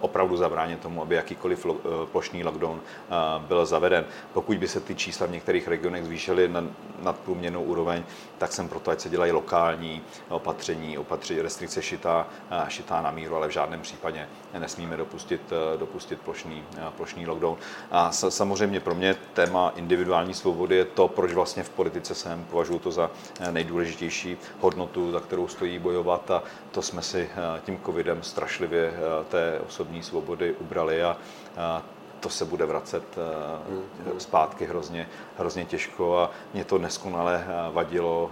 opravdu 0.00 0.36
zabránit 0.36 0.80
tomu, 0.80 1.02
aby 1.02 1.14
jakýkoliv 1.14 1.66
eh, 1.66 1.72
plošný 2.12 2.44
lockdown 2.44 2.80
eh, 2.80 3.14
byl 3.46 3.66
zaveden. 3.66 4.04
Pokud 4.32 4.58
by 4.58 4.68
se 4.68 4.80
ty 4.80 4.94
čísla 4.94 5.26
v 5.26 5.30
některých 5.30 5.68
regionech 5.68 6.04
zvýšily 6.04 6.48
na 6.48 6.64
nadprůměrnou 7.02 7.62
úroveň, 7.62 8.04
tak 8.38 8.52
jsem 8.52 8.68
proto, 8.68 8.90
ať 8.90 9.00
se 9.00 9.08
dělají 9.08 9.32
lokální 9.32 10.02
opatření, 10.28 10.98
opatření, 10.98 11.42
restrikce 11.42 11.82
šitá, 11.82 12.26
eh, 12.50 12.64
šitá 12.68 13.02
na 13.02 13.10
míru, 13.10 13.36
ale 13.36 13.48
v 13.48 13.50
žádném 13.50 13.80
případě 13.80 14.28
nesmíme 14.58 14.96
dopustit, 14.96 15.40
dopustit 15.76 16.20
plošný, 16.20 16.64
plošný 16.96 17.26
lockdown. 17.26 17.56
A 17.90 18.12
samozřejmě 18.12 18.77
pro 18.80 18.94
mě 18.94 19.16
téma 19.34 19.72
individuální 19.76 20.34
svobody 20.34 20.76
je 20.76 20.84
to, 20.84 21.08
proč 21.08 21.32
vlastně 21.32 21.62
v 21.62 21.70
politice 21.70 22.14
jsem, 22.14 22.44
považuji 22.50 22.78
to 22.78 22.90
za 22.90 23.10
nejdůležitější 23.50 24.36
hodnotu, 24.60 25.12
za 25.12 25.20
kterou 25.20 25.48
stojí 25.48 25.78
bojovat 25.78 26.30
a 26.30 26.42
to 26.70 26.82
jsme 26.82 27.02
si 27.02 27.28
tím 27.64 27.80
covidem 27.86 28.22
strašlivě 28.22 28.92
té 29.28 29.60
osobní 29.66 30.02
svobody 30.02 30.54
ubrali 30.58 31.02
a, 31.02 31.16
to 32.20 32.28
se 32.28 32.44
bude 32.44 32.66
vracet 32.66 33.02
mm. 33.68 34.20
zpátky 34.20 34.64
hrozně, 34.64 35.08
hrozně 35.38 35.64
těžko 35.64 36.18
a 36.18 36.30
mě 36.54 36.64
to 36.64 36.78
neskonale 36.78 37.44
vadilo. 37.72 38.30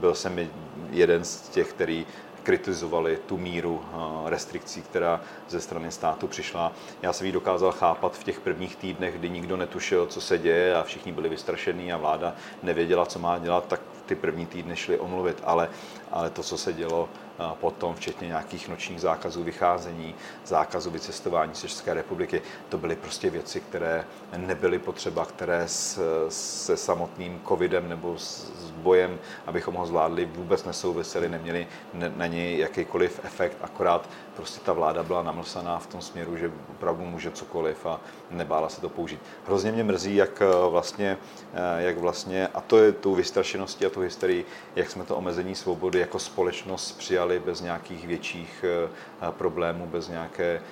Byl 0.00 0.14
jsem 0.14 0.48
jeden 0.90 1.24
z 1.24 1.48
těch, 1.48 1.72
který 1.72 2.06
kritizovali 2.42 3.18
tu 3.26 3.38
míru 3.38 3.84
restrikcí, 4.26 4.82
která 4.82 5.20
ze 5.48 5.60
strany 5.60 5.92
státu 5.92 6.26
přišla. 6.26 6.72
Já 7.02 7.12
jsem 7.12 7.26
ji 7.26 7.32
dokázal 7.32 7.72
chápat 7.72 8.16
v 8.16 8.24
těch 8.24 8.40
prvních 8.40 8.76
týdnech, 8.76 9.18
kdy 9.18 9.30
nikdo 9.30 9.56
netušil, 9.56 10.06
co 10.06 10.20
se 10.20 10.38
děje 10.38 10.74
a 10.74 10.82
všichni 10.82 11.12
byli 11.12 11.28
vystrašení 11.28 11.92
a 11.92 11.96
vláda 11.96 12.34
nevěděla, 12.62 13.06
co 13.06 13.18
má 13.18 13.38
dělat, 13.38 13.64
tak 13.68 13.80
ty 14.06 14.14
první 14.14 14.46
týdny 14.46 14.76
šly 14.76 14.98
omluvit, 14.98 15.42
ale, 15.44 15.68
ale 16.10 16.30
to, 16.30 16.42
co 16.42 16.58
se 16.58 16.72
dělo 16.72 17.08
potom, 17.60 17.94
včetně 17.94 18.28
nějakých 18.28 18.68
nočních 18.68 19.00
zákazů 19.00 19.44
vycházení, 19.44 20.14
zákazu 20.46 20.90
vycestování 20.90 21.54
z 21.54 21.60
České 21.60 21.94
republiky. 21.94 22.42
To 22.68 22.78
byly 22.78 22.96
prostě 22.96 23.30
věci, 23.30 23.60
které 23.60 24.04
nebyly 24.36 24.78
potřeba, 24.78 25.24
které 25.24 25.68
se 26.28 26.76
samotným 26.76 27.40
covidem 27.48 27.88
nebo 27.88 28.18
s, 28.18 28.52
s 28.66 28.70
bojem, 28.70 29.18
abychom 29.46 29.74
ho 29.74 29.86
zvládli, 29.86 30.24
vůbec 30.24 30.64
nesouvisely, 30.64 31.28
neměli 31.28 31.66
na 32.16 32.26
něj 32.26 32.58
jakýkoliv 32.58 33.20
efekt, 33.24 33.56
akorát 33.60 34.08
prostě 34.38 34.60
ta 34.60 34.72
vláda 34.72 35.02
byla 35.02 35.22
namlsaná 35.22 35.78
v 35.78 35.86
tom 35.86 36.00
směru, 36.00 36.36
že 36.36 36.50
opravdu 36.70 37.04
může 37.04 37.30
cokoliv 37.30 37.86
a 37.86 38.00
nebála 38.30 38.68
se 38.68 38.80
to 38.80 38.88
použít. 38.88 39.20
Hrozně 39.46 39.72
mě 39.72 39.84
mrzí, 39.84 40.16
jak 40.16 40.42
eh, 40.42 40.70
vlastně, 40.70 41.18
eh, 41.54 41.82
jak 41.82 41.98
vlastně 41.98 42.48
a 42.54 42.60
to 42.60 42.78
je 42.78 42.92
tou 42.92 43.14
vystrašeností 43.14 43.86
a 43.86 43.90
tu 43.90 44.00
hysterii, 44.00 44.46
jak 44.76 44.90
jsme 44.90 45.04
to 45.04 45.16
omezení 45.16 45.54
svobody 45.54 45.98
jako 45.98 46.18
společnost 46.18 46.98
přijali 46.98 47.38
bez 47.38 47.60
nějakých 47.60 48.06
větších 48.06 48.64
eh, 48.64 48.88
problémů, 49.30 49.86
bez 49.86 50.08
nějaké 50.08 50.62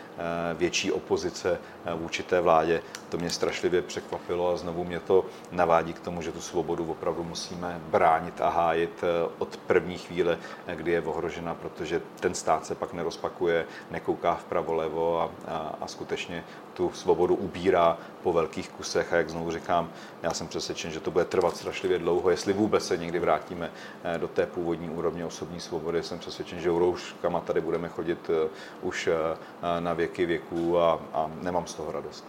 větší 0.55 0.93
opozice 0.93 1.59
vůči 1.95 2.23
té 2.23 2.41
vládě. 2.41 2.83
To 3.09 3.19
mě 3.19 3.31
strašlivě 3.31 3.83
překvapilo 3.83 4.53
a 4.53 4.57
znovu 4.57 4.85
mě 4.85 5.01
to 5.01 5.25
navádí 5.53 5.93
k 5.93 6.01
tomu, 6.01 6.23
že 6.23 6.33
tu 6.33 6.41
svobodu 6.41 6.91
opravdu 6.91 7.25
musíme 7.25 7.81
bránit 7.91 8.41
a 8.41 8.49
hájit 8.49 9.05
od 9.39 9.57
první 9.57 9.99
chvíle, 9.99 10.39
kdy 10.75 10.91
je 10.93 11.03
ohrožena, 11.03 11.55
protože 11.55 12.01
ten 12.21 12.35
stát 12.35 12.67
se 12.67 12.75
pak 12.75 12.93
nerozpakuje, 12.93 13.56
nekouká 13.91 14.35
vpravo 14.35 14.75
levo 14.75 15.21
a, 15.21 15.31
a, 15.47 15.75
a 15.81 15.87
skutečně 15.87 16.45
tu 16.75 16.91
svobodu 16.93 17.35
ubírá 17.35 17.99
po 18.23 18.33
velkých 18.33 18.69
kusech 18.69 19.13
a 19.13 19.17
jak 19.17 19.31
znovu 19.31 19.51
říkám, 19.51 19.91
já 20.23 20.31
jsem 20.35 20.49
přesvědčen, 20.49 20.91
že 20.91 21.01
to 21.01 21.11
bude 21.11 21.25
trvat 21.25 21.57
strašlivě 21.57 21.99
dlouho, 21.99 22.31
jestli 22.31 22.53
vůbec 22.53 22.87
se 22.87 22.97
někdy 22.97 23.19
vrátíme 23.19 23.71
eh, 24.05 24.19
do 24.19 24.29
té 24.29 24.47
původní 24.47 24.89
úrovně 24.89 25.25
osobní 25.25 25.61
svobody, 25.61 26.03
jsem 26.03 26.19
přesvědčen, 26.19 26.61
že 26.61 26.69
rouškama 26.69 27.41
tady 27.41 27.61
budeme 27.61 27.89
chodit 27.89 28.31
eh, 28.31 28.49
už 28.83 29.07
eh, 29.07 29.81
na 29.81 29.93
věky 29.93 30.27
věků 30.27 30.79
a, 30.79 31.01
a 31.13 31.31
nemám 31.43 31.67
z 31.67 31.75
toho 31.75 31.93
radost. 31.93 32.25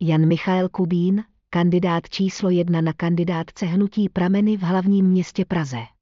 Jan 0.00 0.26
Michael 0.26 0.68
Kubín, 0.68 1.24
kandidát 1.50 2.08
číslo 2.08 2.50
jedna 2.50 2.80
na 2.80 2.92
kandidátce 2.92 3.66
hnutí 3.66 4.08
Prameny 4.08 4.56
v 4.56 4.62
hlavním 4.62 5.06
městě 5.06 5.44
Praze. 5.44 5.97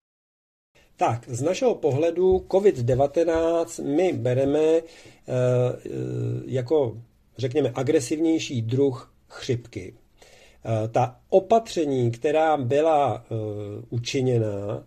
Tak, 0.97 1.25
z 1.29 1.43
našeho 1.43 1.75
pohledu 1.75 2.47
COVID-19 2.49 3.85
my 3.85 4.12
bereme 4.12 4.61
e, 4.61 4.83
jako, 6.47 6.99
řekněme, 7.38 7.73
agresivnější 7.75 8.62
druh 8.62 9.12
chřipky. 9.29 9.95
E, 9.95 10.88
ta 10.88 11.21
opatření, 11.29 12.11
která 12.11 12.57
byla 12.57 13.25
učiněna, 13.91 14.85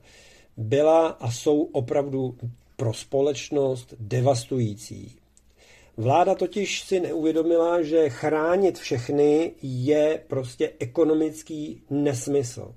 byla 0.58 1.08
a 1.08 1.32
jsou 1.32 1.62
opravdu 1.62 2.38
pro 2.76 2.94
společnost 2.94 3.94
devastující. 4.00 5.16
Vláda 5.98 6.36
totiž 6.36 6.82
si 6.82 7.00
neuvědomila, 7.00 7.82
že 7.82 8.10
chránit 8.10 8.78
všechny 8.78 9.52
je 9.62 10.22
prostě 10.28 10.72
ekonomický 10.80 11.82
nesmysl, 11.90 12.76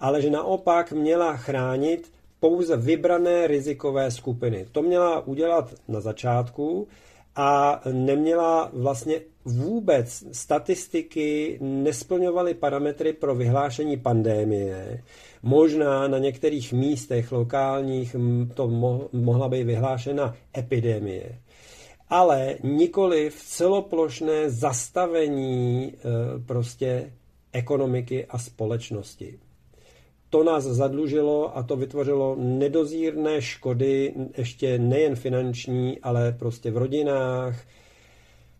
ale 0.00 0.22
že 0.22 0.30
naopak 0.30 0.92
měla 0.92 1.36
chránit 1.36 2.13
pouze 2.44 2.76
vybrané 2.76 3.46
rizikové 3.46 4.10
skupiny. 4.10 4.66
To 4.72 4.82
měla 4.82 5.26
udělat 5.26 5.74
na 5.88 6.00
začátku 6.00 6.88
a 7.36 7.80
neměla 7.92 8.70
vlastně 8.72 9.20
vůbec 9.44 10.24
statistiky, 10.32 11.58
nesplňovaly 11.60 12.54
parametry 12.54 13.12
pro 13.12 13.34
vyhlášení 13.34 13.96
pandémie. 13.96 15.02
Možná 15.42 16.08
na 16.08 16.18
některých 16.18 16.72
místech 16.72 17.32
lokálních 17.32 18.16
to 18.54 18.68
mohla 19.12 19.48
být 19.48 19.64
vyhlášena 19.64 20.34
epidemie. 20.58 21.38
Ale 22.08 22.56
nikoli 22.62 23.30
v 23.30 23.42
celoplošné 23.42 24.50
zastavení 24.50 25.92
e, 25.92 25.98
prostě 26.46 27.12
ekonomiky 27.52 28.26
a 28.26 28.38
společnosti 28.38 29.38
to 30.34 30.44
nás 30.44 30.64
zadlužilo 30.64 31.58
a 31.58 31.62
to 31.62 31.76
vytvořilo 31.76 32.36
nedozírné 32.38 33.42
škody, 33.42 34.14
ještě 34.36 34.78
nejen 34.78 35.16
finanční, 35.16 36.00
ale 36.00 36.32
prostě 36.38 36.70
v 36.70 36.76
rodinách, 36.76 37.56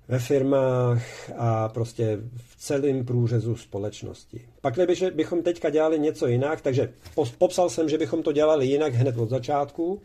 ve 0.08 0.18
firmách 0.18 1.02
a 1.36 1.68
prostě 1.68 2.18
v 2.36 2.56
celém 2.56 3.04
průřezu 3.04 3.56
společnosti. 3.56 4.40
Pak 4.60 4.74
bychom 5.14 5.42
teďka 5.42 5.70
dělali 5.70 5.98
něco 5.98 6.26
jinak, 6.26 6.60
takže 6.60 6.92
popsal 7.38 7.70
jsem, 7.70 7.88
že 7.88 7.98
bychom 7.98 8.22
to 8.22 8.32
dělali 8.32 8.66
jinak 8.66 8.94
hned 8.94 9.18
od 9.18 9.30
začátku 9.30 10.00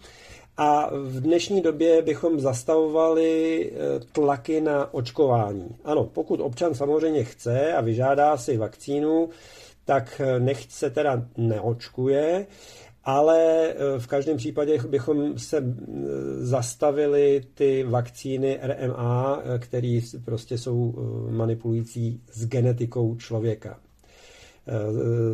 a 0.58 0.90
v 0.94 1.22
dnešní 1.22 1.62
době 1.62 2.02
bychom 2.02 2.40
zastavovali 2.40 3.72
eh, 3.72 4.00
tlaky 4.12 4.62
na 4.62 4.94
očkování. 4.94 5.76
Ano, 5.84 6.04
pokud 6.06 6.40
občan 6.40 6.76
samozřejmě 6.76 7.24
chce 7.24 7.74
a 7.74 7.82
vyžádá 7.82 8.38
si 8.38 8.58
vakcínu, 8.58 9.30
tak 9.90 10.22
eh, 10.22 10.40
nechť 10.40 10.72
se 10.72 10.90
teda 10.90 11.26
neočkuje, 11.38 12.46
ale 13.04 13.68
eh, 13.70 14.00
v 14.00 14.08
každém 14.08 14.38
případě 14.38 14.78
bychom 14.90 15.40
se 15.40 15.64
zastavili 16.38 17.42
ty 17.54 17.84
vakcíny 17.84 18.60
RMA, 18.62 19.42
eh, 19.42 19.60
které 19.60 20.00
prostě 20.26 20.58
jsou 20.58 20.94
manipulující 21.30 22.22
s 22.32 22.48
genetikou 22.48 23.16
člověka. 23.16 23.80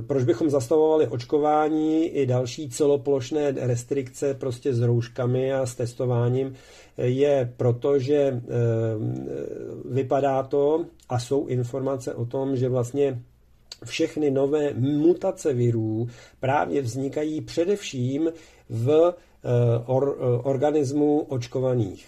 Proč 0.07 0.23
bychom 0.23 0.49
zastavovali 0.49 1.07
očkování 1.07 2.05
i 2.05 2.25
další 2.25 2.69
celoplošné 2.69 3.51
restrikce 3.51 4.33
prostě 4.33 4.73
s 4.73 4.81
rouškami 4.81 5.53
a 5.53 5.65
s 5.65 5.75
testováním? 5.75 6.53
Je 6.97 7.53
proto, 7.57 7.99
že 7.99 8.41
vypadá 9.85 10.43
to 10.43 10.85
a 11.09 11.19
jsou 11.19 11.47
informace 11.47 12.13
o 12.13 12.25
tom, 12.25 12.55
že 12.55 12.69
vlastně 12.69 13.21
všechny 13.85 14.31
nové 14.31 14.73
mutace 14.73 15.53
virů 15.53 16.07
právě 16.39 16.81
vznikají 16.81 17.41
především 17.41 18.31
v 18.69 19.13
eh, 19.13 19.49
or, 19.85 20.17
eh, 20.19 20.41
organismu 20.43 21.19
očkovaných. 21.21 22.07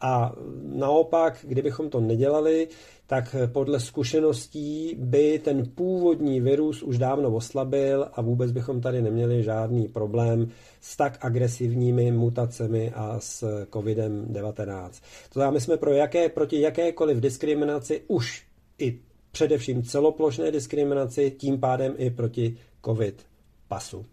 A 0.00 0.32
naopak, 0.62 1.38
kdybychom 1.48 1.90
to 1.90 2.00
nedělali, 2.00 2.68
tak 3.06 3.36
podle 3.52 3.80
zkušeností 3.80 4.96
by 4.98 5.38
ten 5.38 5.66
původní 5.74 6.40
virus 6.40 6.82
už 6.82 6.98
dávno 6.98 7.34
oslabil 7.34 8.08
a 8.12 8.22
vůbec 8.22 8.52
bychom 8.52 8.80
tady 8.80 9.02
neměli 9.02 9.42
žádný 9.42 9.88
problém 9.88 10.48
s 10.80 10.96
tak 10.96 11.18
agresivními 11.20 12.12
mutacemi 12.12 12.92
a 12.94 13.20
s 13.20 13.64
COVID-19. 13.70 14.90
To 15.28 15.32
znamená, 15.32 15.50
my 15.50 15.60
jsme 15.60 15.76
pro 15.76 15.92
jaké, 15.92 16.28
proti 16.28 16.60
jakékoliv 16.60 17.18
diskriminaci 17.18 18.02
už 18.08 18.46
i 18.78 18.98
především 19.36 19.82
celoplošné 19.82 20.50
diskriminaci, 20.50 21.30
tím 21.30 21.60
pádem 21.60 21.94
i 21.96 22.10
proti 22.10 22.58
COVID 22.84 23.26
pasu. 23.68 24.06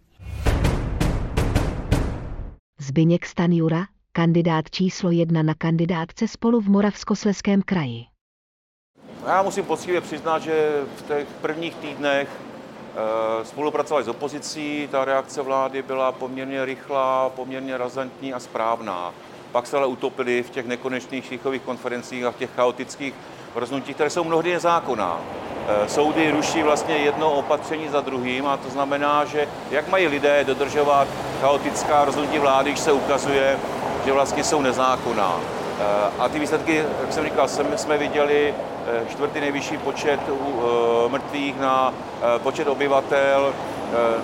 Zbyněk 2.80 3.26
Stanjura, 3.26 3.84
kandidát 4.12 4.70
číslo 4.70 5.10
jedna 5.10 5.42
na 5.42 5.54
kandidátce 5.54 6.28
spolu 6.28 6.60
v 6.60 6.68
Moravskosleském 6.68 7.62
kraji. 7.62 8.04
Já 9.26 9.42
musím 9.42 9.64
poctivě 9.64 10.00
přiznat, 10.00 10.42
že 10.42 10.82
v 10.96 11.02
těch 11.02 11.28
prvních 11.40 11.74
týdnech 11.74 12.28
eh, 12.30 13.44
spolupracovali 13.44 14.04
s 14.04 14.08
opozicí, 14.08 14.88
ta 14.90 15.04
reakce 15.04 15.42
vlády 15.42 15.82
byla 15.82 16.12
poměrně 16.12 16.64
rychlá, 16.64 17.30
poměrně 17.30 17.76
razantní 17.78 18.34
a 18.34 18.40
správná. 18.40 19.14
Pak 19.52 19.66
se 19.66 19.76
ale 19.76 19.86
utopili 19.86 20.42
v 20.42 20.50
těch 20.50 20.66
nekonečných 20.66 21.24
šichových 21.24 21.62
konferencích 21.62 22.24
a 22.24 22.30
v 22.30 22.36
těch 22.36 22.50
chaotických 22.50 23.14
rozhodnutí, 23.54 23.94
které 23.94 24.10
jsou 24.10 24.24
mnohdy 24.24 24.52
nezákonná. 24.52 25.18
Eh, 25.68 25.88
soudy 25.88 26.30
ruší 26.30 26.62
vlastně 26.62 26.96
jedno 26.96 27.32
opatření 27.32 27.88
za 27.88 28.00
druhým 28.00 28.46
a 28.46 28.56
to 28.56 28.70
znamená, 28.70 29.24
že 29.24 29.48
jak 29.70 29.88
mají 29.88 30.06
lidé 30.06 30.44
dodržovat 30.44 31.08
chaotická 31.40 32.04
rozhodnutí 32.04 32.38
vlády, 32.38 32.70
když 32.70 32.80
se 32.80 32.92
ukazuje, 32.92 33.58
že 34.04 34.12
vlastně 34.12 34.44
jsou 34.44 34.60
nezákonná. 34.60 35.36
Eh, 35.80 35.84
a 36.18 36.28
ty 36.28 36.38
výsledky, 36.38 36.84
jak 37.00 37.12
jsem 37.12 37.24
říkal, 37.24 37.48
jsme 37.76 37.98
viděli 37.98 38.54
eh, 38.86 39.06
čtvrtý 39.10 39.40
nejvyšší 39.40 39.78
počet 39.78 40.20
mrtvých 41.08 41.60
na 41.60 41.94
počet 42.42 42.68
obyvatel, 42.68 43.54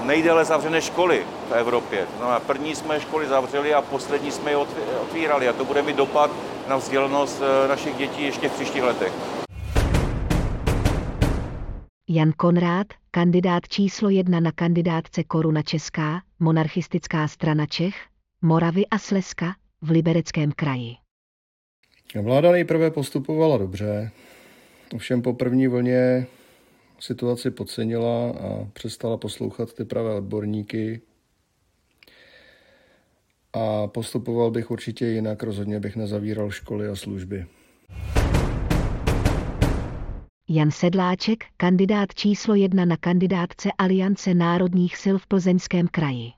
nejdéle 0.05 0.45
zavřené 0.45 0.81
školy 0.81 1.23
v 1.49 1.53
Evropě. 1.53 2.07
To 2.07 2.17
znamená, 2.17 2.41
první 2.41 2.75
jsme 2.75 3.01
školy 3.01 3.27
zavřeli 3.29 3.75
a 3.75 3.83
poslední 3.83 4.31
jsme 4.31 4.51
je 4.51 4.57
otvírali 5.03 5.49
a 5.49 5.53
to 5.53 5.65
bude 5.65 5.83
mít 5.83 5.97
dopad 5.97 6.31
na 6.69 6.77
vzdělanost 6.77 7.43
eh, 7.43 7.69
našich 7.69 7.97
dětí 7.97 8.23
ještě 8.23 8.49
v 8.49 8.53
příštích 8.53 8.83
letech. 8.83 9.13
Jan 12.09 12.33
Konrád, 12.37 12.87
kandidát 13.11 13.69
číslo 13.69 14.09
jedna 14.09 14.41
na 14.41 14.53
kandidátce 14.53 15.25
Koruna 15.25 15.63
Česká, 15.63 16.21
monarchistická 16.41 17.29
strana 17.29 17.67
Čech, 17.67 17.95
Moravy 18.43 18.87
a 18.87 18.99
Slezska 18.99 19.55
v 19.83 19.91
Libereckém 19.91 20.53
kraji. 20.53 20.95
Vláda 22.23 22.53
nejprve 22.53 22.91
postupovala 22.91 23.59
dobře, 23.59 24.11
ovšem 24.95 25.23
po 25.23 25.33
první 25.33 25.69
vlně 25.69 26.27
situaci 27.01 27.51
podcenila 27.51 28.31
a 28.31 28.65
přestala 28.73 29.17
poslouchat 29.17 29.73
ty 29.73 29.85
pravé 29.85 30.15
odborníky, 30.15 31.01
a 33.53 33.87
postupoval 33.87 34.51
bych 34.51 34.71
určitě 34.71 35.07
jinak, 35.07 35.43
rozhodně 35.43 35.81
bych 35.81 35.97
nezavíral 35.97 36.51
školy 36.51 36.89
a 36.89 36.97
služby. 36.97 37.47
Jan 40.49 40.71
Sedláček, 40.71 41.45
kandidát 41.57 42.15
číslo 42.15 42.55
jedna 42.55 42.85
na 42.85 42.97
kandidátce 42.97 43.69
Aliance 43.79 44.35
národních 44.35 44.97
sil 45.03 45.17
v 45.19 45.27
Plzeňském 45.27 45.89
kraji. 45.89 46.33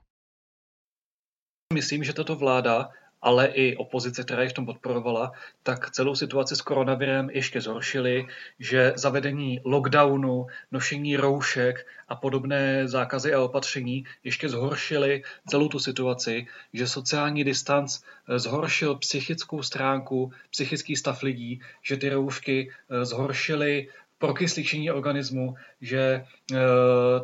Myslím, 1.73 2.03
že 2.03 2.13
tato 2.13 2.35
vláda 2.35 2.89
ale 3.23 3.47
i 3.47 3.75
opozice, 3.75 4.23
která 4.23 4.43
je 4.43 4.49
v 4.49 4.53
tom 4.53 4.65
podporovala, 4.65 5.31
tak 5.63 5.91
celou 5.91 6.15
situaci 6.15 6.55
s 6.55 6.61
koronavirem 6.61 7.29
ještě 7.29 7.61
zhoršili, 7.61 8.27
že 8.59 8.93
zavedení 8.95 9.61
lockdownu, 9.65 10.47
nošení 10.71 11.17
roušek 11.17 11.87
a 12.07 12.15
podobné 12.15 12.87
zákazy 12.87 13.33
a 13.33 13.41
opatření 13.41 14.05
ještě 14.23 14.49
zhoršili 14.49 15.23
celou 15.47 15.67
tu 15.67 15.79
situaci, 15.79 16.47
že 16.73 16.87
sociální 16.87 17.43
distanc 17.43 17.99
eh, 17.99 18.39
zhoršil 18.39 18.95
psychickou 18.95 19.63
stránku, 19.63 20.31
psychický 20.51 20.95
stav 20.95 21.23
lidí, 21.23 21.61
že 21.81 21.97
ty 21.97 22.09
roušky 22.09 22.71
eh, 22.71 23.05
zhoršily 23.05 23.87
prokysličení 24.23 24.91
organismu, 24.91 25.55
že 25.81 25.99
e, 25.99 26.23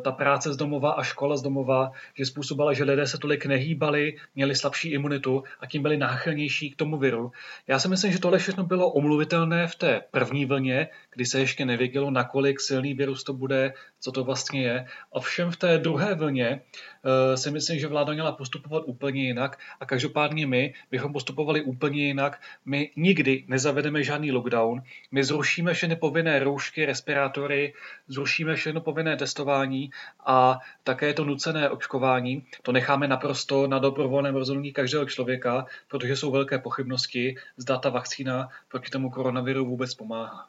ta 0.04 0.12
práce 0.12 0.52
z 0.52 0.56
domova 0.56 0.92
a 0.92 1.02
škola 1.02 1.36
z 1.36 1.42
domova, 1.42 1.92
že 2.14 2.26
způsobila, 2.26 2.72
že 2.72 2.84
lidé 2.84 3.06
se 3.06 3.18
tolik 3.18 3.46
nehýbali, 3.46 4.16
měli 4.34 4.56
slabší 4.56 4.92
imunitu 4.92 5.42
a 5.60 5.66
tím 5.66 5.82
byli 5.82 5.96
náchylnější 5.96 6.70
k 6.70 6.76
tomu 6.76 6.98
viru. 6.98 7.32
Já 7.66 7.78
si 7.78 7.88
myslím, 7.88 8.12
že 8.12 8.20
tohle 8.20 8.38
všechno 8.38 8.64
bylo 8.64 8.92
omluvitelné 8.92 9.66
v 9.66 9.74
té 9.74 10.00
první 10.10 10.44
vlně, 10.44 10.88
kdy 11.14 11.26
se 11.26 11.40
ještě 11.40 11.64
nevědělo, 11.64 12.10
nakolik 12.10 12.60
silný 12.60 12.94
virus 12.94 13.24
to 13.24 13.32
bude, 13.32 13.72
co 14.00 14.12
to 14.12 14.24
vlastně 14.24 14.62
je. 14.62 14.86
Ovšem 15.10 15.50
v 15.50 15.56
té 15.56 15.78
druhé 15.78 16.14
vlně 16.14 16.46
e, 16.50 17.36
si 17.36 17.50
myslím, 17.50 17.78
že 17.78 17.86
vláda 17.86 18.12
měla 18.12 18.32
postupovat 18.32 18.82
úplně 18.86 19.22
jinak 19.22 19.58
a 19.80 19.86
každopádně 19.86 20.46
my 20.46 20.74
bychom 20.90 21.12
postupovali 21.12 21.62
úplně 21.62 22.06
jinak. 22.06 22.40
My 22.64 22.90
nikdy 22.96 23.44
nezavedeme 23.48 24.02
žádný 24.02 24.32
lockdown, 24.32 24.82
my 25.10 25.24
zrušíme 25.24 25.74
všechny 25.74 25.96
povinné 25.96 26.38
roušky, 26.38 26.86
respirátory, 26.86 27.74
zrušíme 28.08 28.56
všechno 28.56 28.80
povinné 28.80 29.16
testování 29.16 29.90
a 30.26 30.58
také 30.84 31.14
to 31.14 31.24
nucené 31.24 31.70
očkování. 31.70 32.46
To 32.62 32.72
necháme 32.72 33.08
naprosto 33.08 33.66
na 33.66 33.78
dobrovolném 33.78 34.34
rozhodnutí 34.34 34.72
každého 34.72 35.04
člověka, 35.04 35.66
protože 35.88 36.16
jsou 36.16 36.30
velké 36.30 36.58
pochybnosti, 36.58 37.36
zda 37.56 37.78
ta 37.78 37.90
vakcína 37.90 38.48
proti 38.68 38.90
tomu 38.90 39.10
koronaviru 39.10 39.66
vůbec 39.66 39.94
pomáhá. 39.94 40.48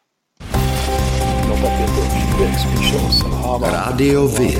No 1.47 1.56
tak 1.62 1.80
je 1.80 1.86
to 1.86 2.01
spíš 2.60 2.93
Rádio 3.62 4.27
Vy. 4.27 4.58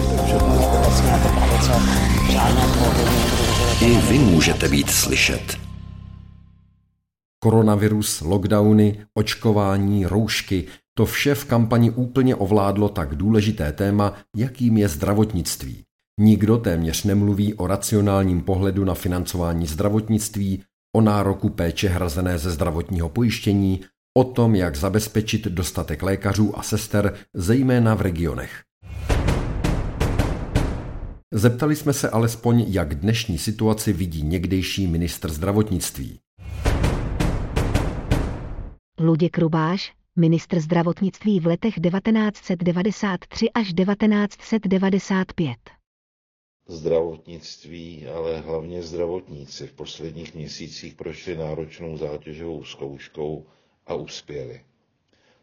I 3.82 3.98
vy 4.10 4.20
můžete 4.20 4.70
být 4.70 4.89
slyšet. 4.89 5.58
Koronavirus, 7.44 8.22
lockdowny, 8.22 9.06
očkování, 9.13 10.06
roušky, 10.06 10.67
to 10.94 11.06
vše 11.06 11.36
v 11.36 11.46
kampani 11.46 11.91
úplně 11.91 12.36
ovládlo 12.36 12.89
tak 12.89 13.15
důležité 13.15 13.72
téma, 13.72 14.13
jakým 14.36 14.78
je 14.78 14.88
zdravotnictví. 14.88 15.84
Nikdo 16.20 16.58
téměř 16.58 17.04
nemluví 17.04 17.54
o 17.54 17.67
racionálním 17.67 18.41
pohledu 18.41 18.86
na 18.86 18.94
financování 18.94 19.67
zdravotnictví, 19.67 20.63
o 20.96 21.02
nároku 21.02 21.50
péče 21.50 21.89
hrazené 21.89 22.38
ze 22.38 22.52
zdravotního 22.52 23.10
pojištění, 23.10 23.82
o 24.13 24.24
tom, 24.24 24.56
jak 24.56 24.76
zabezpečit 24.76 25.47
dostatek 25.47 26.04
lékařů 26.04 26.60
a 26.60 26.63
sester, 26.63 27.17
zejména 27.34 27.95
v 27.95 28.02
regionech. 28.02 28.63
Zeptali 31.34 31.76
jsme 31.76 31.93
se 31.93 32.10
alespoň, 32.10 32.65
jak 32.67 32.95
dnešní 32.95 33.38
situaci 33.38 33.93
vidí 33.93 34.24
někdejší 34.24 34.88
ministr 34.88 35.32
zdravotnictví. 35.32 36.19
Luděk 39.00 39.38
Rubáš, 39.38 39.93
ministr 40.15 40.60
zdravotnictví 40.60 41.39
v 41.39 41.47
letech 41.47 41.74
1993 41.74 43.52
až 43.52 43.74
1995. 43.74 45.58
Zdravotnictví, 46.67 48.08
ale 48.08 48.39
hlavně 48.39 48.84
zdravotníci 48.84 49.67
v 49.67 49.74
posledních 49.74 50.36
měsících 50.36 50.93
prošli 50.93 51.38
náročnou 51.38 51.97
zátěžovou 51.97 52.63
zkouškou 52.63 53.45
a 53.88 53.94
uspěli. 53.94 54.62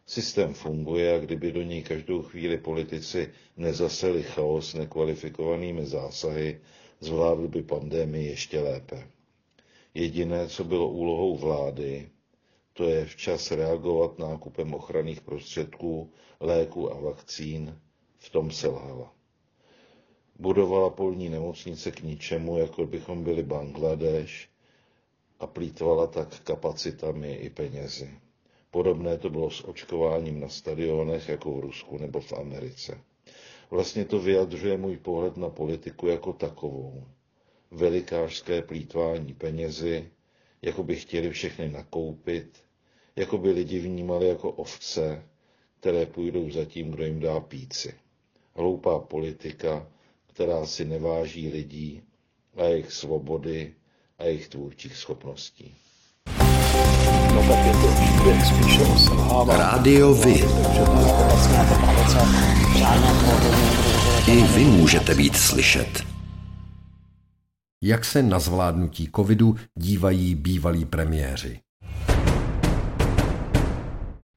Systém 0.07 0.55
funguje 0.55 1.14
a 1.16 1.18
kdyby 1.18 1.53
do 1.53 1.62
něj 1.62 1.83
každou 1.83 2.22
chvíli 2.22 2.59
politici 2.59 3.31
nezaseli 3.57 4.22
chaos 4.22 4.74
nekvalifikovanými 4.74 5.87
zásahy, 5.87 6.61
zvládli 7.01 7.48
by 7.48 7.62
pandémii 7.62 8.27
ještě 8.29 8.61
lépe. 8.61 9.09
Jediné, 9.94 10.48
co 10.48 10.64
bylo 10.64 10.88
úlohou 10.88 11.37
vlády, 11.37 12.09
to 12.72 12.88
je 12.88 13.05
včas 13.05 13.51
reagovat 13.51 14.18
nákupem 14.18 14.74
ochranných 14.74 15.20
prostředků, 15.20 16.11
léků 16.40 16.92
a 16.92 17.01
vakcín, 17.01 17.81
v 18.18 18.31
tom 18.31 18.51
selhala. 18.51 19.12
Budovala 20.38 20.90
polní 20.90 21.29
nemocnice 21.29 21.90
k 21.90 22.01
ničemu, 22.03 22.59
jako 22.59 22.87
bychom 22.87 23.24
byli 23.24 23.42
Bangladeš, 23.42 24.48
a 25.40 25.46
plítvala 25.46 26.07
tak 26.07 26.40
kapacitami 26.40 27.35
i 27.35 27.51
penězi. 27.51 28.11
Podobné 28.70 29.18
to 29.18 29.31
bylo 29.31 29.50
s 29.50 29.68
očkováním 29.68 30.40
na 30.40 30.48
stadionech 30.48 31.28
jako 31.28 31.52
v 31.52 31.61
Rusku 31.61 31.98
nebo 31.98 32.20
v 32.20 32.33
Americe. 32.33 33.00
Vlastně 33.70 34.04
to 34.04 34.18
vyjadřuje 34.18 34.76
můj 34.76 34.96
pohled 34.96 35.37
na 35.37 35.48
politiku 35.50 36.07
jako 36.07 36.33
takovou. 36.33 37.04
Velikářské 37.70 38.62
plítvání 38.62 39.35
penězi, 39.35 40.11
jako 40.62 40.83
by 40.83 40.96
chtěli 40.96 41.31
všechny 41.31 41.68
nakoupit, 41.68 42.62
jako 43.16 43.38
by 43.38 43.50
lidi 43.50 43.78
vnímali 43.78 44.28
jako 44.28 44.50
ovce, 44.50 45.24
které 45.81 46.07
půjdou 46.07 46.50
za 46.50 46.64
tím, 46.64 46.90
kdo 46.90 47.04
jim 47.04 47.20
dá 47.20 47.40
píci. 47.40 47.94
Hloupá 48.54 48.98
politika, 48.98 49.88
která 50.26 50.66
si 50.66 50.85
neváží 50.85 51.48
lidí 51.48 52.02
a 52.57 52.64
jejich 52.64 52.92
svobody 52.92 53.74
a 54.18 54.24
jejich 54.24 54.48
tvůrčích 54.48 54.96
schopností. 54.96 55.74
No 57.35 57.42
tak 57.48 57.66
je 57.66 57.72
to 57.72 57.87
příběh 57.87 58.46
spíše 58.46 58.83
o 58.83 59.57
Rádio 59.57 60.14
Vy. 60.14 60.44
I 64.26 64.42
vy 64.42 64.64
můžete 64.64 65.14
být 65.14 65.37
slyšet. 65.37 66.04
Jak 67.83 68.04
se 68.04 68.22
na 68.22 68.38
zvládnutí 68.38 69.11
covidu 69.16 69.57
dívají 69.74 70.35
bývalí 70.35 70.85
premiéři? 70.85 71.61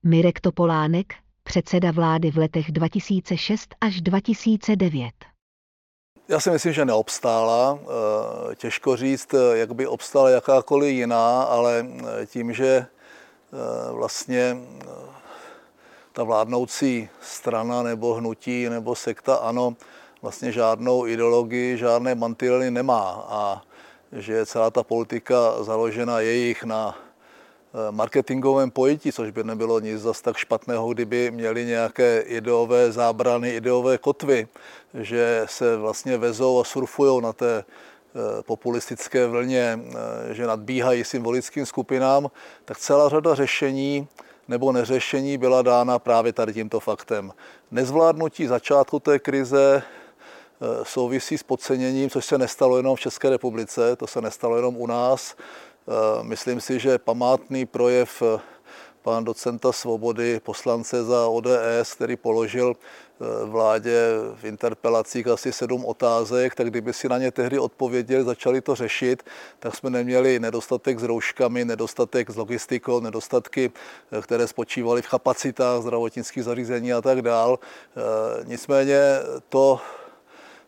Mirek 0.05 0.39
Topolánek, 0.39 1.13
předseda 1.43 1.91
vlády 1.91 2.31
v 2.31 2.37
letech 2.37 2.71
2006 2.71 3.75
až 3.81 4.01
2009. 4.01 5.30
Já 6.31 6.39
si 6.39 6.51
myslím, 6.51 6.73
že 6.73 6.85
neobstála. 6.85 7.79
Eh, 7.81 8.55
těžko 8.55 8.95
říct, 8.95 9.35
jak 9.53 9.73
by 9.75 9.87
obstála 9.87 10.29
jakákoliv 10.29 10.93
jiná, 10.93 11.43
ale 11.43 11.85
eh, 11.85 12.25
tím, 12.25 12.53
že 12.53 12.67
eh, 12.67 12.87
vlastně 13.91 14.57
ta 16.13 16.23
vládnoucí 16.23 17.09
strana 17.21 17.83
nebo 17.83 18.13
hnutí 18.13 18.69
nebo 18.69 18.95
sekta 18.95 19.35
ano, 19.35 19.75
vlastně 20.21 20.51
žádnou 20.51 21.07
ideologii, 21.07 21.77
žádné 21.77 22.15
mantinely 22.15 22.71
nemá 22.71 23.25
a 23.29 23.61
že 24.11 24.45
celá 24.45 24.69
ta 24.69 24.83
politika 24.83 25.63
založena 25.63 26.19
jejich 26.19 26.63
na 26.63 26.95
Eh, 26.95 27.10
marketingovém 27.91 28.71
pojetí, 28.71 29.11
což 29.11 29.31
by 29.31 29.43
nebylo 29.43 29.79
nic 29.79 30.01
zas 30.01 30.21
tak 30.21 30.37
špatného, 30.37 30.93
kdyby 30.93 31.31
měli 31.31 31.65
nějaké 31.65 32.19
ideové 32.19 32.91
zábrany, 32.91 33.49
ideové 33.49 33.97
kotvy, 33.97 34.47
že 34.93 35.43
se 35.45 35.77
vlastně 35.77 36.17
vezou 36.17 36.59
a 36.59 36.63
surfují 36.63 37.21
na 37.21 37.33
té 37.33 37.63
eh, 37.63 38.43
populistické 38.43 39.27
vlně, 39.27 39.79
eh, 39.79 40.33
že 40.33 40.47
nadbíhají 40.47 41.03
symbolickým 41.03 41.65
skupinám, 41.65 42.31
tak 42.65 42.77
celá 42.77 43.09
řada 43.09 43.35
řešení 43.35 44.07
nebo 44.47 44.71
neřešení 44.71 45.37
byla 45.37 45.61
dána 45.61 45.99
právě 45.99 46.33
tady 46.33 46.53
tímto 46.53 46.79
faktem. 46.79 47.31
Nezvládnutí 47.71 48.47
začátku 48.47 48.99
té 48.99 49.19
krize 49.19 49.83
souvisí 50.83 51.37
s 51.37 51.43
podceněním, 51.43 52.09
což 52.09 52.25
se 52.25 52.37
nestalo 52.37 52.77
jenom 52.77 52.95
v 52.95 52.99
České 52.99 53.29
republice, 53.29 53.95
to 53.95 54.07
se 54.07 54.21
nestalo 54.21 54.55
jenom 54.55 54.77
u 54.77 54.87
nás, 54.87 55.35
Eh, 55.35 55.70
myslím 56.21 56.61
si, 56.61 56.79
že 56.79 56.97
památný 56.97 57.65
projev 57.65 58.21
eh, 58.21 58.39
pan 59.01 59.23
docenta 59.23 59.71
Svobody, 59.71 60.39
poslance 60.39 61.03
za 61.03 61.27
ODS, 61.27 61.93
který 61.95 62.15
položil 62.15 62.73
eh, 62.75 63.45
vládě 63.45 64.01
v 64.35 64.45
interpelacích 64.45 65.27
asi 65.27 65.53
sedm 65.53 65.85
otázek, 65.85 66.55
tak 66.55 66.67
kdyby 66.67 66.93
si 66.93 67.09
na 67.09 67.17
ně 67.17 67.31
tehdy 67.31 67.59
odpověděli, 67.59 68.23
začali 68.23 68.61
to 68.61 68.75
řešit, 68.75 69.23
tak 69.59 69.75
jsme 69.75 69.89
neměli 69.89 70.39
nedostatek 70.39 70.99
s 70.99 71.03
rouškami, 71.03 71.65
nedostatek 71.65 72.29
s 72.29 72.35
logistikou, 72.35 72.99
nedostatky, 72.99 73.71
které 74.21 74.47
spočívaly 74.47 75.01
v 75.01 75.09
kapacitách 75.09 75.81
zdravotnických 75.81 76.43
zařízení 76.43 76.93
a 76.93 77.01
tak 77.01 77.21
dál. 77.21 77.59
Nicméně 78.45 78.99
to 79.49 79.79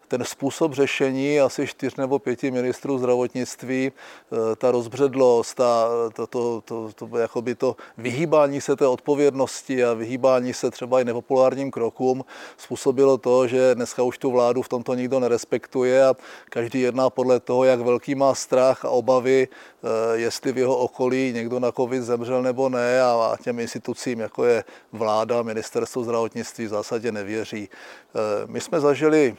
ten 0.07 0.25
způsob 0.25 0.73
řešení 0.73 1.39
asi 1.39 1.67
čtyř 1.67 1.95
nebo 1.95 2.19
pěti 2.19 2.51
ministrů 2.51 2.97
zdravotnictví, 2.97 3.91
eh, 3.91 4.55
ta 4.55 4.71
rozbředlost, 4.71 5.57
ta, 5.57 5.87
to, 6.13 6.27
to, 6.27 6.61
to, 6.65 6.89
to, 6.95 7.17
jakoby 7.17 7.55
to 7.55 7.75
vyhýbání 7.97 8.61
se 8.61 8.75
té 8.75 8.87
odpovědnosti 8.87 9.85
a 9.85 9.93
vyhýbání 9.93 10.53
se 10.53 10.71
třeba 10.71 11.01
i 11.01 11.05
nepopulárním 11.05 11.71
krokům 11.71 12.25
způsobilo 12.57 13.17
to, 13.17 13.47
že 13.47 13.75
dneska 13.75 14.03
už 14.03 14.17
tu 14.17 14.31
vládu 14.31 14.61
v 14.61 14.69
tomto 14.69 14.93
nikdo 14.93 15.19
nerespektuje 15.19 16.05
a 16.05 16.15
každý 16.49 16.81
jedná 16.81 17.09
podle 17.09 17.39
toho, 17.39 17.63
jak 17.63 17.79
velký 17.79 18.15
má 18.15 18.35
strach 18.35 18.85
a 18.85 18.89
obavy, 18.89 19.47
eh, 19.47 19.87
jestli 20.17 20.51
v 20.51 20.57
jeho 20.57 20.77
okolí 20.77 21.33
někdo 21.33 21.59
na 21.59 21.71
covid 21.71 22.03
zemřel 22.03 22.41
nebo 22.41 22.69
ne 22.69 23.01
a 23.01 23.35
těm 23.43 23.59
institucím, 23.59 24.19
jako 24.19 24.45
je 24.45 24.63
vláda, 24.91 25.41
ministerstvo 25.41 26.03
zdravotnictví 26.03 26.65
v 26.65 26.69
zásadě 26.69 27.11
nevěří. 27.11 27.69
Eh, 27.69 28.47
my 28.47 28.61
jsme 28.61 28.79
zažili 28.79 29.35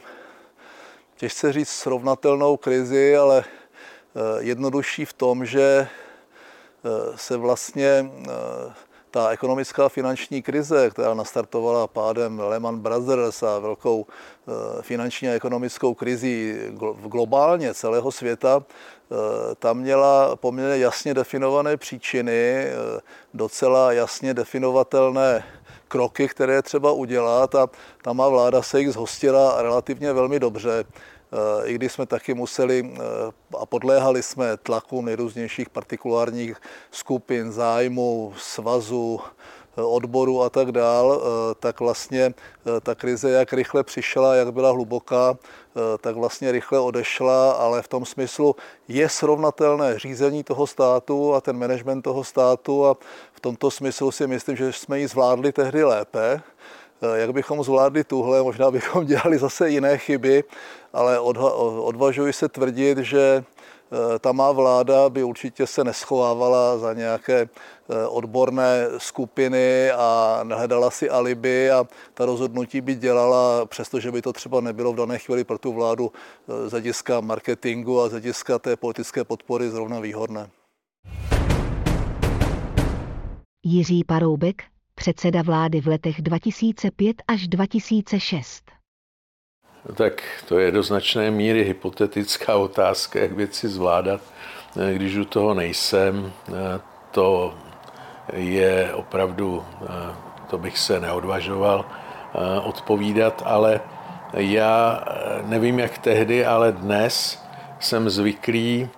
těžce 1.17 1.53
říct 1.53 1.69
srovnatelnou 1.69 2.57
krizi, 2.57 3.17
ale 3.17 3.43
eh, 3.43 4.19
jednodušší 4.39 5.05
v 5.05 5.13
tom, 5.13 5.45
že 5.45 5.87
eh, 5.87 6.89
se 7.15 7.37
vlastně 7.37 8.11
eh, 8.29 8.73
ta 9.11 9.29
ekonomická 9.29 9.89
finanční 9.89 10.41
krize, 10.41 10.89
která 10.89 11.13
nastartovala 11.13 11.87
pádem 11.87 12.39
Lehman 12.39 12.79
Brothers 12.79 13.43
a 13.43 13.59
velkou 13.59 14.05
finanční 14.81 15.29
a 15.29 15.31
ekonomickou 15.31 15.93
krizi 15.93 16.61
globálně 17.05 17.73
celého 17.73 18.11
světa, 18.11 18.63
tam 19.59 19.77
měla 19.77 20.35
poměrně 20.35 20.77
jasně 20.77 21.13
definované 21.13 21.77
příčiny, 21.77 22.67
docela 23.33 23.91
jasně 23.91 24.33
definovatelné 24.33 25.43
kroky, 25.95 26.27
které 26.27 26.61
třeba 26.61 26.91
udělat 26.91 27.55
a 27.55 27.69
ta 28.01 28.13
má 28.13 28.27
vláda 28.27 28.61
se 28.61 28.79
jich 28.79 28.91
zhostila 28.91 29.61
relativně 29.61 30.13
velmi 30.13 30.39
dobře. 30.39 30.83
Eh, 30.83 31.67
I 31.67 31.75
když 31.75 31.91
jsme 31.91 32.05
taky 32.05 32.33
museli 32.33 32.83
eh, 32.83 32.99
a 33.57 33.65
podléhali 33.65 34.23
jsme 34.23 34.57
tlaku 34.57 35.01
nejrůznějších 35.01 35.69
partikulárních 35.69 36.59
skupin, 36.91 37.51
zájmu, 37.51 38.33
svazu, 38.37 39.19
eh, 39.77 39.81
odboru 39.81 40.43
a 40.43 40.49
tak 40.49 40.71
dál, 40.71 41.21
tak 41.59 41.79
vlastně 41.79 42.33
ta 42.83 42.95
krize, 42.95 43.29
jak 43.31 43.53
rychle 43.53 43.83
přišla, 43.83 44.35
jak 44.35 44.53
byla 44.53 44.71
hluboká, 44.71 45.37
tak 46.01 46.15
vlastně 46.15 46.51
rychle 46.51 46.79
odešla, 46.79 47.51
ale 47.51 47.81
v 47.81 47.87
tom 47.87 48.05
smyslu 48.05 48.55
je 48.87 49.09
srovnatelné 49.09 49.99
řízení 49.99 50.43
toho 50.43 50.67
státu 50.67 51.33
a 51.33 51.41
ten 51.41 51.59
management 51.59 52.01
toho 52.01 52.23
státu 52.23 52.85
a 52.85 52.97
v 53.33 53.39
tomto 53.39 53.71
smyslu 53.71 54.11
si 54.11 54.27
myslím, 54.27 54.55
že 54.55 54.73
jsme 54.73 54.99
ji 54.99 55.07
zvládli 55.07 55.51
tehdy 55.51 55.83
lépe. 55.83 56.41
Jak 57.15 57.33
bychom 57.33 57.63
zvládli 57.63 58.03
tuhle, 58.03 58.43
možná 58.43 58.71
bychom 58.71 59.05
dělali 59.11 59.37
zase 59.37 59.69
jiné 59.69 59.97
chyby, 59.97 60.43
ale 60.93 61.19
odvažuji 61.79 62.33
se 62.33 62.49
tvrdit, 62.49 62.97
že 62.97 63.43
eh, 63.43 63.54
ta 64.19 64.31
má 64.31 64.51
vláda 64.51 65.09
by 65.09 65.23
určitě 65.23 65.67
se 65.67 65.83
neschovávala 65.83 66.77
za 66.77 66.93
nějaké 66.93 67.41
eh, 67.41 68.07
odborné 68.07 68.85
skupiny 68.97 69.91
a 69.91 70.39
nehledala 70.43 70.91
si 70.91 71.09
alibi 71.09 71.71
a 71.71 71.85
ta 72.13 72.25
rozhodnutí 72.25 72.81
by 72.81 72.95
dělala, 72.95 73.65
přestože 73.65 74.11
by 74.11 74.21
to 74.21 74.33
třeba 74.33 74.61
nebylo 74.61 74.93
v 74.93 74.95
dané 74.95 75.17
chvíli 75.19 75.43
pro 75.43 75.57
tu 75.57 75.73
vládu 75.73 76.11
eh, 76.11 76.69
z 76.69 76.71
hlediska 76.71 77.21
marketingu 77.21 78.01
a 78.01 78.07
z 78.07 78.11
hlediska 78.11 78.59
té 78.59 78.75
politické 78.75 79.23
podpory 79.23 79.69
zrovna 79.69 79.99
výhodné. 79.99 80.49
Jiří 83.63 84.03
Paroubek, 84.03 84.63
předseda 84.95 85.41
vlády 85.41 85.81
v 85.81 85.87
letech 85.87 86.21
2005 86.21 87.15
až 87.27 87.47
2006. 87.47 88.63
Tak 89.93 90.23
to 90.47 90.59
je 90.59 90.71
do 90.71 90.83
značné 90.83 91.31
míry 91.31 91.63
hypotetická 91.63 92.55
otázka, 92.55 93.19
jak 93.19 93.31
věci 93.31 93.67
zvládat, 93.67 94.21
když 94.93 95.15
u 95.15 95.25
toho 95.25 95.53
nejsem. 95.53 96.33
To 97.11 97.53
je 98.33 98.93
opravdu, 98.93 99.63
to 100.49 100.57
bych 100.57 100.77
se 100.79 100.99
neodvažoval 100.99 101.85
odpovídat, 102.63 103.43
ale 103.45 103.81
já 104.33 105.03
nevím, 105.43 105.79
jak 105.79 105.97
tehdy, 105.97 106.45
ale 106.45 106.71
dnes 106.71 107.43
jsem 107.79 108.09
zvyklý 108.09 108.89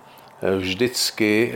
vždycky 0.58 1.54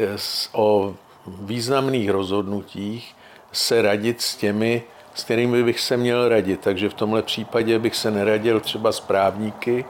o 0.53 0.95
významných 1.27 2.11
rozhodnutích 2.11 3.15
se 3.53 3.83
radit 3.83 4.21
s 4.21 4.37
těmi, 4.37 4.83
s 5.15 5.25
kterými 5.25 5.63
bych 5.63 5.81
se 5.81 5.97
měl 5.97 6.29
radit. 6.29 6.61
Takže 6.61 6.89
v 6.89 6.95
tomhle 6.95 7.23
případě 7.23 7.79
bych 7.79 7.97
se 7.97 8.11
neradil 8.11 8.61
třeba 8.61 8.93
s 8.93 9.01
právníky, 9.01 9.85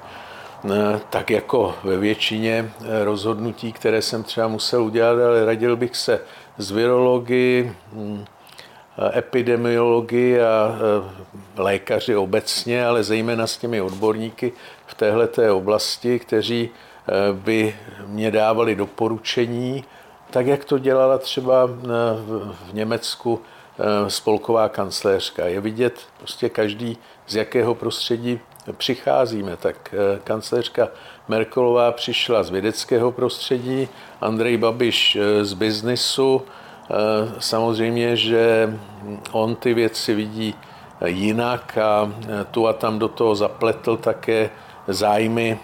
eh, 0.65 1.01
tak 1.11 1.31
jako 1.31 1.75
ve 1.85 1.97
většině 1.97 2.73
eh, 2.81 3.05
rozhodnutí, 3.05 3.73
které 3.73 4.03
jsem 4.03 4.23
třeba 4.23 4.49
musel 4.49 4.83
udělat, 4.83 5.13
ale 5.13 5.45
radil 5.45 5.77
bych 5.77 5.97
se 5.97 6.21
s 6.59 6.71
virologi, 6.71 7.73
hm, 7.93 8.25
eh, 8.99 9.19
epidemiologi 9.19 10.41
a 10.41 10.79
lékaři 11.57 12.17
obecně, 12.17 12.87
ale 12.87 13.03
zejména 13.03 13.47
s 13.47 13.57
těmi 13.57 13.81
odborníky 13.81 14.53
v 14.87 14.95
téhleté 14.95 15.53
oblasti, 15.53 16.19
kteří 16.19 16.71
by 17.33 17.77
mě 18.07 18.31
dávali 18.31 18.75
doporučení, 18.75 19.85
tak 20.31 20.47
jak 20.47 20.65
to 20.65 20.79
dělala 20.79 21.19
třeba 21.19 21.67
v 21.67 22.71
Německu 22.73 23.41
spolková 24.09 24.69
kancléřka. 24.69 25.47
Je 25.47 25.61
vidět 25.61 26.01
prostě 26.19 26.49
každý, 26.49 26.99
z 27.27 27.37
jakého 27.37 27.75
prostředí 27.75 28.41
přicházíme. 28.73 29.57
Tak 29.57 29.95
kancléřka 30.25 30.89
Merkelová 31.29 31.93
přišla 31.93 32.43
z 32.43 32.51
vědeckého 32.51 33.13
prostředí, 33.13 33.89
Andrej 34.21 34.57
Babiš 34.57 35.19
z 35.43 35.53
biznisu. 35.53 36.43
Samozřejmě, 37.39 38.17
že 38.17 38.75
on 39.33 39.57
ty 39.57 39.75
věci 39.75 40.15
vidí 40.15 40.55
jinak 41.07 41.79
a 41.79 42.13
tu 42.51 42.69
a 42.69 42.73
tam 42.73 42.99
do 42.99 43.09
toho 43.09 43.35
zapletl 43.35 43.97
také 43.97 44.51
zájmy, 44.89 45.59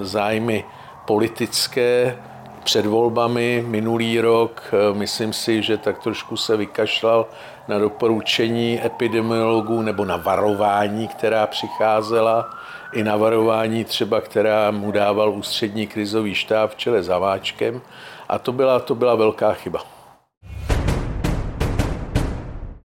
zájmy 0.00 0.64
politické, 1.06 2.18
před 2.66 2.86
volbami 2.86 3.64
minulý 3.66 4.20
rok, 4.20 4.62
eh, 4.72 4.98
myslím 4.98 5.32
si, 5.32 5.62
že 5.62 5.76
tak 5.76 5.98
trošku 6.02 6.36
se 6.36 6.56
vykašlal 6.56 7.26
na 7.68 7.78
doporučení 7.78 8.80
epidemiologů 8.86 9.82
nebo 9.82 10.04
na 10.04 10.16
varování, 10.16 11.08
která 11.08 11.46
přicházela, 11.46 12.50
i 12.92 13.04
na 13.04 13.16
varování 13.16 13.84
třeba, 13.84 14.20
která 14.20 14.70
mu 14.70 14.92
dával 14.92 15.30
ústřední 15.30 15.86
krizový 15.86 16.34
štáb 16.34 16.70
v 16.70 16.76
čele 16.76 17.02
za 17.02 17.18
Váčkem. 17.18 17.80
A 18.28 18.38
to 18.38 18.52
byla, 18.52 18.80
to 18.80 18.94
byla 18.94 19.14
velká 19.14 19.52
chyba. 19.52 19.82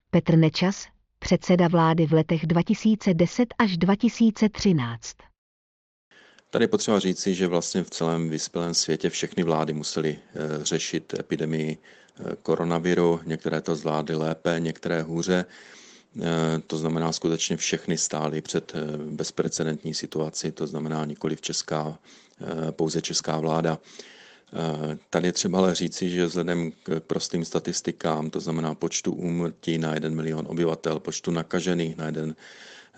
Petr 0.10 0.38
Nečas, 0.38 0.88
předseda 1.20 1.68
vlády 1.68 2.06
v 2.08 2.14
letech 2.14 2.46
2010 2.46 3.54
až 3.60 3.78
2013. 3.78 5.31
Tady 6.52 6.68
potřeba 6.68 7.00
říci, 7.00 7.36
že 7.36 7.48
vlastně 7.48 7.84
v 7.84 7.90
celém 7.90 8.30
vyspělém 8.30 8.74
světě 8.74 9.10
všechny 9.10 9.44
vlády 9.44 9.74
musely 9.74 10.20
eh, 10.20 10.66
řešit 10.66 11.14
epidemii 11.20 11.78
eh, 11.78 12.36
koronaviru. 12.44 13.20
Některé 13.26 13.62
to 13.62 13.76
zvládly 13.76 14.16
lépe, 14.16 14.56
některé 14.60 15.02
hůře. 15.02 15.46
Eh, 16.22 16.26
to 16.68 16.78
znamená, 16.78 17.12
skutečně 17.12 17.58
všechny 17.58 17.98
stály 17.98 18.42
před 18.42 18.74
bezprecedentní 18.98 19.94
situaci, 19.94 20.52
to 20.52 20.68
znamená 20.68 21.06
nikoli 21.06 21.36
v 21.36 21.42
česká, 21.42 22.00
pouze 22.72 23.02
česká 23.02 23.40
vláda. 23.40 23.80
Tady 25.10 25.28
je 25.28 25.32
třeba 25.32 25.60
ale 25.60 25.76
říci, 25.76 26.10
že 26.10 26.26
vzhledem 26.26 26.72
k 26.84 27.00
prostým 27.00 27.46
statistikám, 27.46 28.30
to 28.30 28.40
znamená 28.40 28.76
počtu 28.76 29.12
úmrtí 29.12 29.78
na 29.78 29.94
1 29.94 30.10
milion 30.10 30.48
obyvatel, 30.50 31.00
počtu 31.00 31.32
nakažených 31.32 31.98
na 31.98 32.06
1 32.06 32.34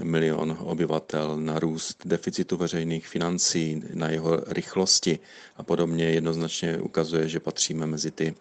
milion 0.03 0.57
obyvatel, 0.59 1.37
na 1.37 1.59
růst 1.59 2.01
deficitu 2.05 2.57
veřejných 2.57 3.07
financí, 3.07 3.83
na 3.93 4.09
jeho 4.09 4.37
rychlosti 4.47 5.19
a 5.57 5.63
podobně 5.63 6.05
jednoznačně 6.05 6.77
ukazuje, 6.77 7.29
že 7.29 7.39
patříme 7.39 7.85
mezi 7.85 8.11
ty 8.11 8.35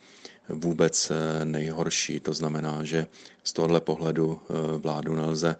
vůbec 0.48 1.10
eh, 1.10 1.44
nejhorší. 1.44 2.20
To 2.20 2.32
znamená, 2.32 2.84
že 2.84 3.06
z 3.44 3.52
tohohle 3.52 3.80
pohledu 3.80 4.40
eh, 4.50 4.78
vládu 4.78 5.14
nelze 5.14 5.56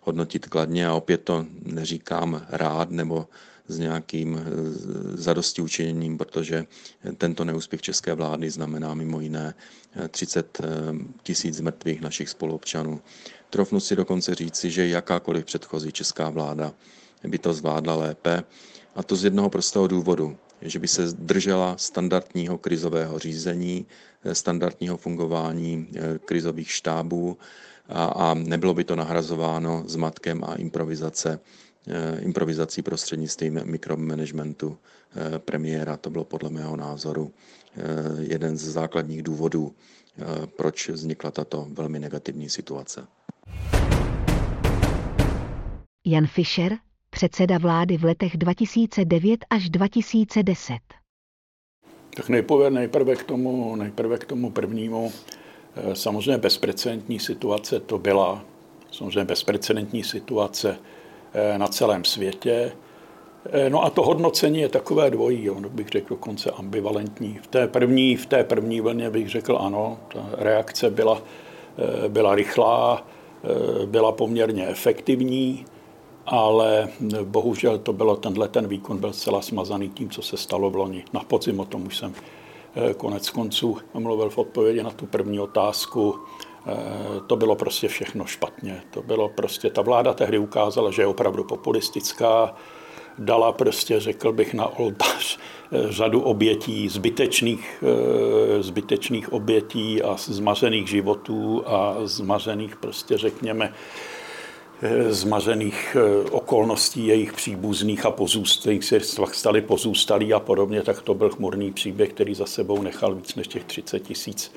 hodnotit 0.00 0.46
kladně 0.46 0.86
a 0.86 0.94
opět 0.94 1.22
to 1.24 1.46
neříkám 1.62 2.46
rád 2.48 2.90
nebo 2.90 3.28
s 3.68 3.78
nějakým 3.78 4.36
eh, 4.38 4.42
zadosti 5.16 5.62
učiněním, 5.62 6.18
protože 6.18 6.64
tento 7.18 7.44
neúspěch 7.44 7.82
české 7.82 8.14
vlády 8.14 8.50
znamená 8.50 8.94
mimo 8.94 9.20
jiné 9.20 9.54
30 10.08 10.60
tisíc 11.22 11.60
mrtvých 11.60 12.00
našich 12.00 12.28
spoluobčanů. 12.28 13.00
Trofnu 13.50 13.80
si 13.80 13.96
dokonce 13.96 14.34
říci, 14.34 14.70
že 14.70 14.88
jakákoliv 14.88 15.44
předchozí 15.44 15.92
česká 15.92 16.30
vláda 16.30 16.72
by 17.24 17.38
to 17.38 17.52
zvládla 17.52 17.94
lépe. 17.96 18.42
A 18.94 19.02
to 19.02 19.16
z 19.16 19.24
jednoho 19.24 19.50
prostého 19.50 19.86
důvodu, 19.86 20.36
že 20.62 20.78
by 20.78 20.88
se 20.88 21.02
držela 21.12 21.76
standardního 21.76 22.58
krizového 22.58 23.18
řízení, 23.18 23.86
standardního 24.32 24.96
fungování 24.96 25.88
eh, 25.94 26.18
krizových 26.24 26.70
štábů 26.70 27.38
a, 27.88 28.04
a 28.04 28.34
nebylo 28.34 28.74
by 28.74 28.84
to 28.84 28.96
nahrazováno 28.96 29.84
zmatkem 29.86 30.44
a 30.44 30.54
improvizace, 30.54 31.40
eh, 31.86 32.20
improvizací 32.20 32.82
prostřednictvím 32.82 33.60
mikromanagementu 33.64 34.76
eh, 35.16 35.38
premiéra. 35.38 35.96
To 35.96 36.10
bylo 36.10 36.24
podle 36.24 36.50
mého 36.50 36.76
názoru 36.76 37.32
jeden 38.18 38.56
z 38.56 38.62
základních 38.62 39.22
důvodů, 39.22 39.74
proč 40.56 40.88
vznikla 40.88 41.30
tato 41.30 41.66
velmi 41.72 41.98
negativní 41.98 42.48
situace. 42.48 43.06
Jan 46.04 46.26
Fischer, 46.26 46.78
předseda 47.10 47.58
vlády 47.58 47.96
v 47.96 48.04
letech 48.04 48.36
2009 48.36 49.44
až 49.50 49.70
2010. 49.70 50.78
Tak 52.16 52.28
nejprve, 52.28 52.70
nejprve, 52.70 53.16
k 53.16 53.22
tomu, 53.22 53.76
nejprve 53.76 54.18
k 54.18 54.24
tomu 54.24 54.50
prvnímu. 54.50 55.12
Eh, 55.76 55.94
samozřejmě 55.94 56.38
bezprecedentní 56.38 57.18
situace 57.18 57.80
to 57.80 57.98
byla. 57.98 58.44
Samozřejmě 58.90 59.24
bezprecedentní 59.24 60.04
situace 60.04 60.78
eh, 61.32 61.58
na 61.58 61.68
celém 61.68 62.04
světě. 62.04 62.72
Eh, 63.50 63.70
no 63.70 63.84
a 63.84 63.90
to 63.90 64.02
hodnocení 64.02 64.60
je 64.60 64.68
takové 64.68 65.10
dvojí, 65.10 65.50
ono 65.50 65.68
bych 65.68 65.88
řekl 65.88 66.08
dokonce 66.08 66.50
ambivalentní. 66.50 67.38
V 67.42 67.46
té 67.46 67.68
první, 67.68 68.16
v 68.16 68.26
té 68.26 68.44
první 68.44 68.80
vlně 68.80 69.10
bych 69.10 69.28
řekl 69.28 69.58
ano, 69.60 69.98
ta 70.12 70.28
reakce 70.32 70.90
byla, 70.90 71.22
byla 72.08 72.34
rychlá, 72.34 73.06
byla 73.86 74.12
poměrně 74.12 74.66
efektivní 74.66 75.64
ale 76.26 76.88
bohužel 77.24 77.78
to 77.78 77.92
bylo, 77.92 78.16
tenhle 78.16 78.48
ten 78.48 78.68
výkon 78.68 78.98
byl 78.98 79.12
zcela 79.12 79.42
smazaný 79.42 79.88
tím, 79.88 80.10
co 80.10 80.22
se 80.22 80.36
stalo 80.36 80.70
v 80.70 80.76
loni. 80.76 81.04
Na 81.12 81.20
podzim 81.20 81.60
o 81.60 81.64
tom 81.64 81.86
už 81.86 81.96
jsem 81.96 82.14
eh, 82.74 82.94
konec 82.94 83.30
konců 83.30 83.78
mluvil 83.94 84.30
v 84.30 84.38
odpovědi 84.38 84.82
na 84.82 84.90
tu 84.90 85.06
první 85.06 85.40
otázku. 85.40 86.18
Eh, 86.66 86.74
to 87.26 87.36
bylo 87.36 87.56
prostě 87.56 87.88
všechno 87.88 88.26
špatně. 88.26 88.82
To 88.90 89.02
bylo 89.02 89.28
prostě, 89.28 89.70
ta 89.70 89.82
vláda 89.82 90.14
tehdy 90.14 90.38
ukázala, 90.38 90.90
že 90.90 91.02
je 91.02 91.06
opravdu 91.06 91.44
populistická, 91.44 92.54
dala 93.18 93.52
prostě, 93.52 94.00
řekl 94.00 94.32
bych, 94.32 94.54
na 94.54 94.66
oltář 94.78 95.38
eh, 95.38 95.92
řadu 95.92 96.20
obětí, 96.20 96.88
zbytečných, 96.88 97.84
zbytečných 98.60 99.32
obětí 99.32 100.02
a 100.02 100.16
zmařených 100.16 100.88
životů 100.88 101.62
a 101.66 101.96
zmařených 102.04 102.76
prostě, 102.76 103.18
řekněme, 103.18 103.72
Eh, 104.82 105.12
zmařených 105.12 105.96
eh, 105.96 106.30
okolností 106.30 107.06
jejich 107.06 107.32
příbuzných 107.32 108.06
a 108.06 108.10
pozůstalých 108.10 108.84
se 108.84 109.00
stali 109.32 109.60
pozůstalí 109.60 110.32
a 110.32 110.40
podobně, 110.40 110.82
tak 110.82 111.02
to 111.02 111.14
byl 111.14 111.30
chmurný 111.30 111.72
příběh, 111.72 112.12
který 112.12 112.34
za 112.34 112.46
sebou 112.46 112.82
nechal 112.82 113.14
víc 113.14 113.34
než 113.34 113.48
těch 113.48 113.64
30 113.64 114.00
tisíc 114.00 114.52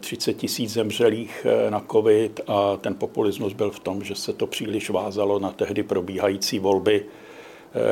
30 0.00 0.30
eh, 0.30 0.34
tisíc 0.34 0.72
zemřelých 0.72 1.46
na 1.70 1.84
covid 1.92 2.40
a 2.46 2.76
ten 2.76 2.94
populismus 2.94 3.52
byl 3.52 3.70
v 3.70 3.78
tom, 3.78 4.04
že 4.04 4.14
se 4.14 4.32
to 4.32 4.46
příliš 4.46 4.90
vázalo 4.90 5.38
na 5.38 5.50
tehdy 5.50 5.82
probíhající 5.82 6.58
volby 6.58 7.04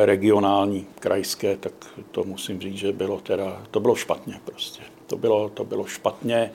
regionální, 0.05 0.87
krajské, 0.99 1.57
tak 1.57 1.73
to 2.11 2.25
musím 2.25 2.61
říct, 2.61 2.77
že 2.77 2.93
bylo 2.93 3.21
teda, 3.21 3.63
to 3.71 3.81
bylo 3.81 3.95
špatně 3.95 4.41
prostě. 4.45 4.83
To 5.07 5.17
bylo, 5.17 5.49
to 5.49 5.65
bylo 5.65 5.85
špatně. 5.85 6.51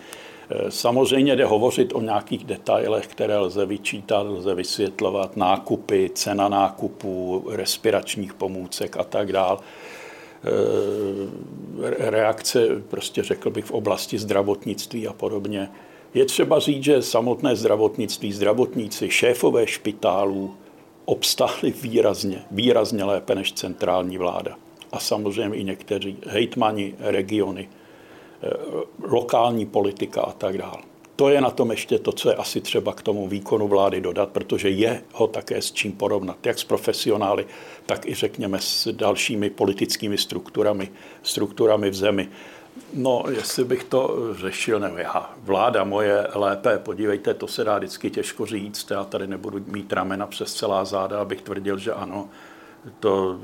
Samozřejmě 0.70 1.36
jde 1.36 1.46
hovořit 1.46 1.94
o 1.96 2.02
nějakých 2.02 2.44
detailech, 2.44 3.08
které 3.08 3.38
lze 3.38 3.66
vyčítat, 3.66 4.28
lze 4.28 4.56
vysvětlovat, 4.56 5.38
nákupy, 5.38 6.10
cena 6.14 6.50
nákupů, 6.50 7.46
respiračních 7.50 8.34
pomůcek 8.34 8.98
a 8.98 9.04
tak 9.04 9.32
dále. 9.32 9.58
Reakce, 11.98 12.68
prostě 12.90 13.24
řekl 13.24 13.50
bych, 13.50 13.66
v 13.66 13.72
oblasti 13.72 14.18
zdravotnictví 14.18 15.08
a 15.08 15.14
podobně. 15.14 15.70
Je 16.14 16.26
třeba 16.26 16.60
říct, 16.60 16.84
že 16.84 17.02
samotné 17.02 17.56
zdravotnictví, 17.56 18.34
zdravotníci, 18.34 19.10
šéfové 19.10 19.68
špitálů 19.68 20.56
obstáli 21.06 21.72
výrazně, 21.82 22.46
výrazně 22.52 23.04
lépe 23.04 23.36
než 23.36 23.54
centrální 23.54 24.18
vláda. 24.18 24.56
A 24.92 25.00
samozřejmě 25.00 25.58
i 25.58 25.64
někteří 25.64 26.18
hejtmani, 26.28 26.96
regiony, 27.00 27.70
Eh, 28.46 28.50
lokální 29.04 29.66
politika 29.66 30.22
a 30.22 30.32
tak 30.32 30.58
dále. 30.58 30.78
To 31.16 31.30
je 31.30 31.42
na 31.42 31.52
tom 31.52 31.72
ještě 31.72 32.00
to, 32.00 32.12
co 32.12 32.30
je 32.30 32.36
asi 32.36 32.62
třeba 32.62 32.94
k 32.94 33.02
tomu 33.02 33.28
výkonu 33.28 33.68
vlády 33.68 34.02
dodat, 34.02 34.30
protože 34.30 34.70
je 34.70 35.02
ho 35.14 35.28
také 35.28 35.62
s 35.62 35.72
čím 35.72 35.92
porovnat, 35.92 36.46
jak 36.46 36.60
s 36.60 36.64
profesionály, 36.64 37.46
tak 37.86 38.06
i 38.06 38.14
řekněme 38.14 38.60
s 38.62 38.88
dalšími 38.92 39.50
politickými 39.50 40.18
strukturami, 40.18 40.90
strukturami 41.24 41.90
v 41.90 41.96
zemi. 41.96 42.30
No, 42.94 43.24
jestli 43.30 43.64
bych 43.64 43.84
to 43.84 44.34
řešil, 44.34 44.80
nevím, 44.80 44.98
já, 44.98 45.30
vláda 45.38 45.84
moje 45.84 46.28
lépe, 46.36 46.78
podívejte, 46.78 47.34
to 47.34 47.48
se 47.48 47.64
dá 47.64 47.78
vždycky 47.78 48.10
těžko 48.10 48.46
říct, 48.46 48.92
já 48.92 49.04
tady 49.04 49.28
nebudu 49.28 49.62
mít 49.68 49.94
ramena 49.94 50.28
přes 50.28 50.54
celá 50.54 50.86
záda, 50.86 51.22
abych 51.22 51.42
tvrdil, 51.42 51.78
že 51.78 51.94
ano, 51.94 52.30
to 53.00 53.40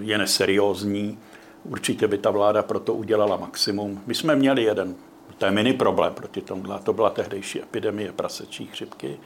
je 0.00 0.18
neseriózní. 0.18 1.18
Určitě 1.64 2.08
by 2.08 2.18
ta 2.18 2.30
vláda 2.30 2.62
proto 2.62 2.94
udělala 2.94 3.36
maximum. 3.36 4.02
My 4.06 4.14
jsme 4.14 4.36
měli 4.36 4.62
jeden, 4.62 4.94
to 5.38 5.44
je 5.44 5.50
mini 5.50 5.72
problém 5.72 6.14
proti 6.14 6.40
tomu, 6.40 6.62
to 6.82 6.92
byla 6.92 7.10
tehdejší 7.10 7.62
epidemie 7.62 8.12
prasečí 8.12 8.66
chřipky. 8.66 9.20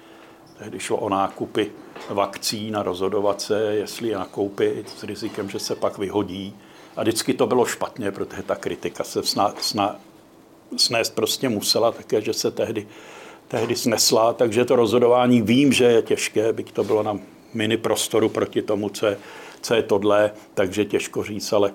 Tehdy 0.58 0.80
šlo 0.80 0.96
o 0.96 1.08
nákupy 1.08 1.72
vakcín 2.10 2.76
a 2.76 2.82
rozhodovat 2.82 3.40
se, 3.40 3.60
jestli 3.60 4.08
je 4.08 4.18
nakoupit 4.18 4.88
s 4.88 5.04
rizikem, 5.04 5.50
že 5.50 5.58
se 5.58 5.74
pak 5.74 5.98
vyhodí. 5.98 6.56
A 6.96 7.02
vždycky 7.02 7.34
to 7.34 7.46
bylo 7.46 7.64
špatně, 7.64 8.10
protože 8.10 8.42
ta 8.42 8.54
kritika 8.54 9.04
se 9.04 9.22
sna, 9.22 9.54
sna, 9.60 9.96
snést 10.76 11.14
prostě 11.14 11.48
musela 11.48 11.92
také, 11.92 12.20
že 12.20 12.32
se 12.32 12.50
tehdy 12.50 12.86
tehdy 13.48 13.76
snesla, 13.76 14.32
takže 14.32 14.64
to 14.64 14.76
rozhodování 14.76 15.42
vím, 15.42 15.72
že 15.72 15.84
je 15.84 16.02
těžké, 16.02 16.52
byť 16.52 16.72
to 16.72 16.84
bylo 16.84 17.02
na 17.02 17.18
mini 17.54 17.76
prostoru 17.76 18.28
proti 18.28 18.62
tomu, 18.62 18.88
co 18.88 19.06
je, 19.06 19.18
co 19.60 19.74
je 19.74 19.82
tohle, 19.82 20.30
takže 20.54 20.84
těžko 20.84 21.22
říct, 21.22 21.52
ale 21.52 21.72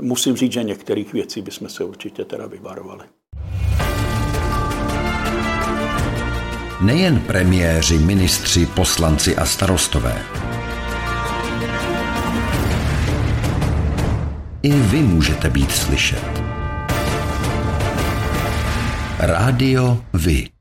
musím 0.00 0.36
říct, 0.36 0.52
že 0.52 0.62
některých 0.62 1.12
věcí 1.12 1.42
bychom 1.42 1.68
se 1.68 1.84
určitě 1.84 2.24
teda 2.24 2.46
vyvarovali. 2.46 3.04
Nejen 6.80 7.20
premiéři, 7.20 7.98
ministři, 7.98 8.66
poslanci 8.66 9.36
a 9.36 9.46
starostové. 9.46 10.45
I 14.66 14.72
vy 14.72 15.02
můžete 15.02 15.50
být 15.50 15.72
slyšet. 15.72 16.42
Rádio 19.18 20.02
Vy. 20.12 20.48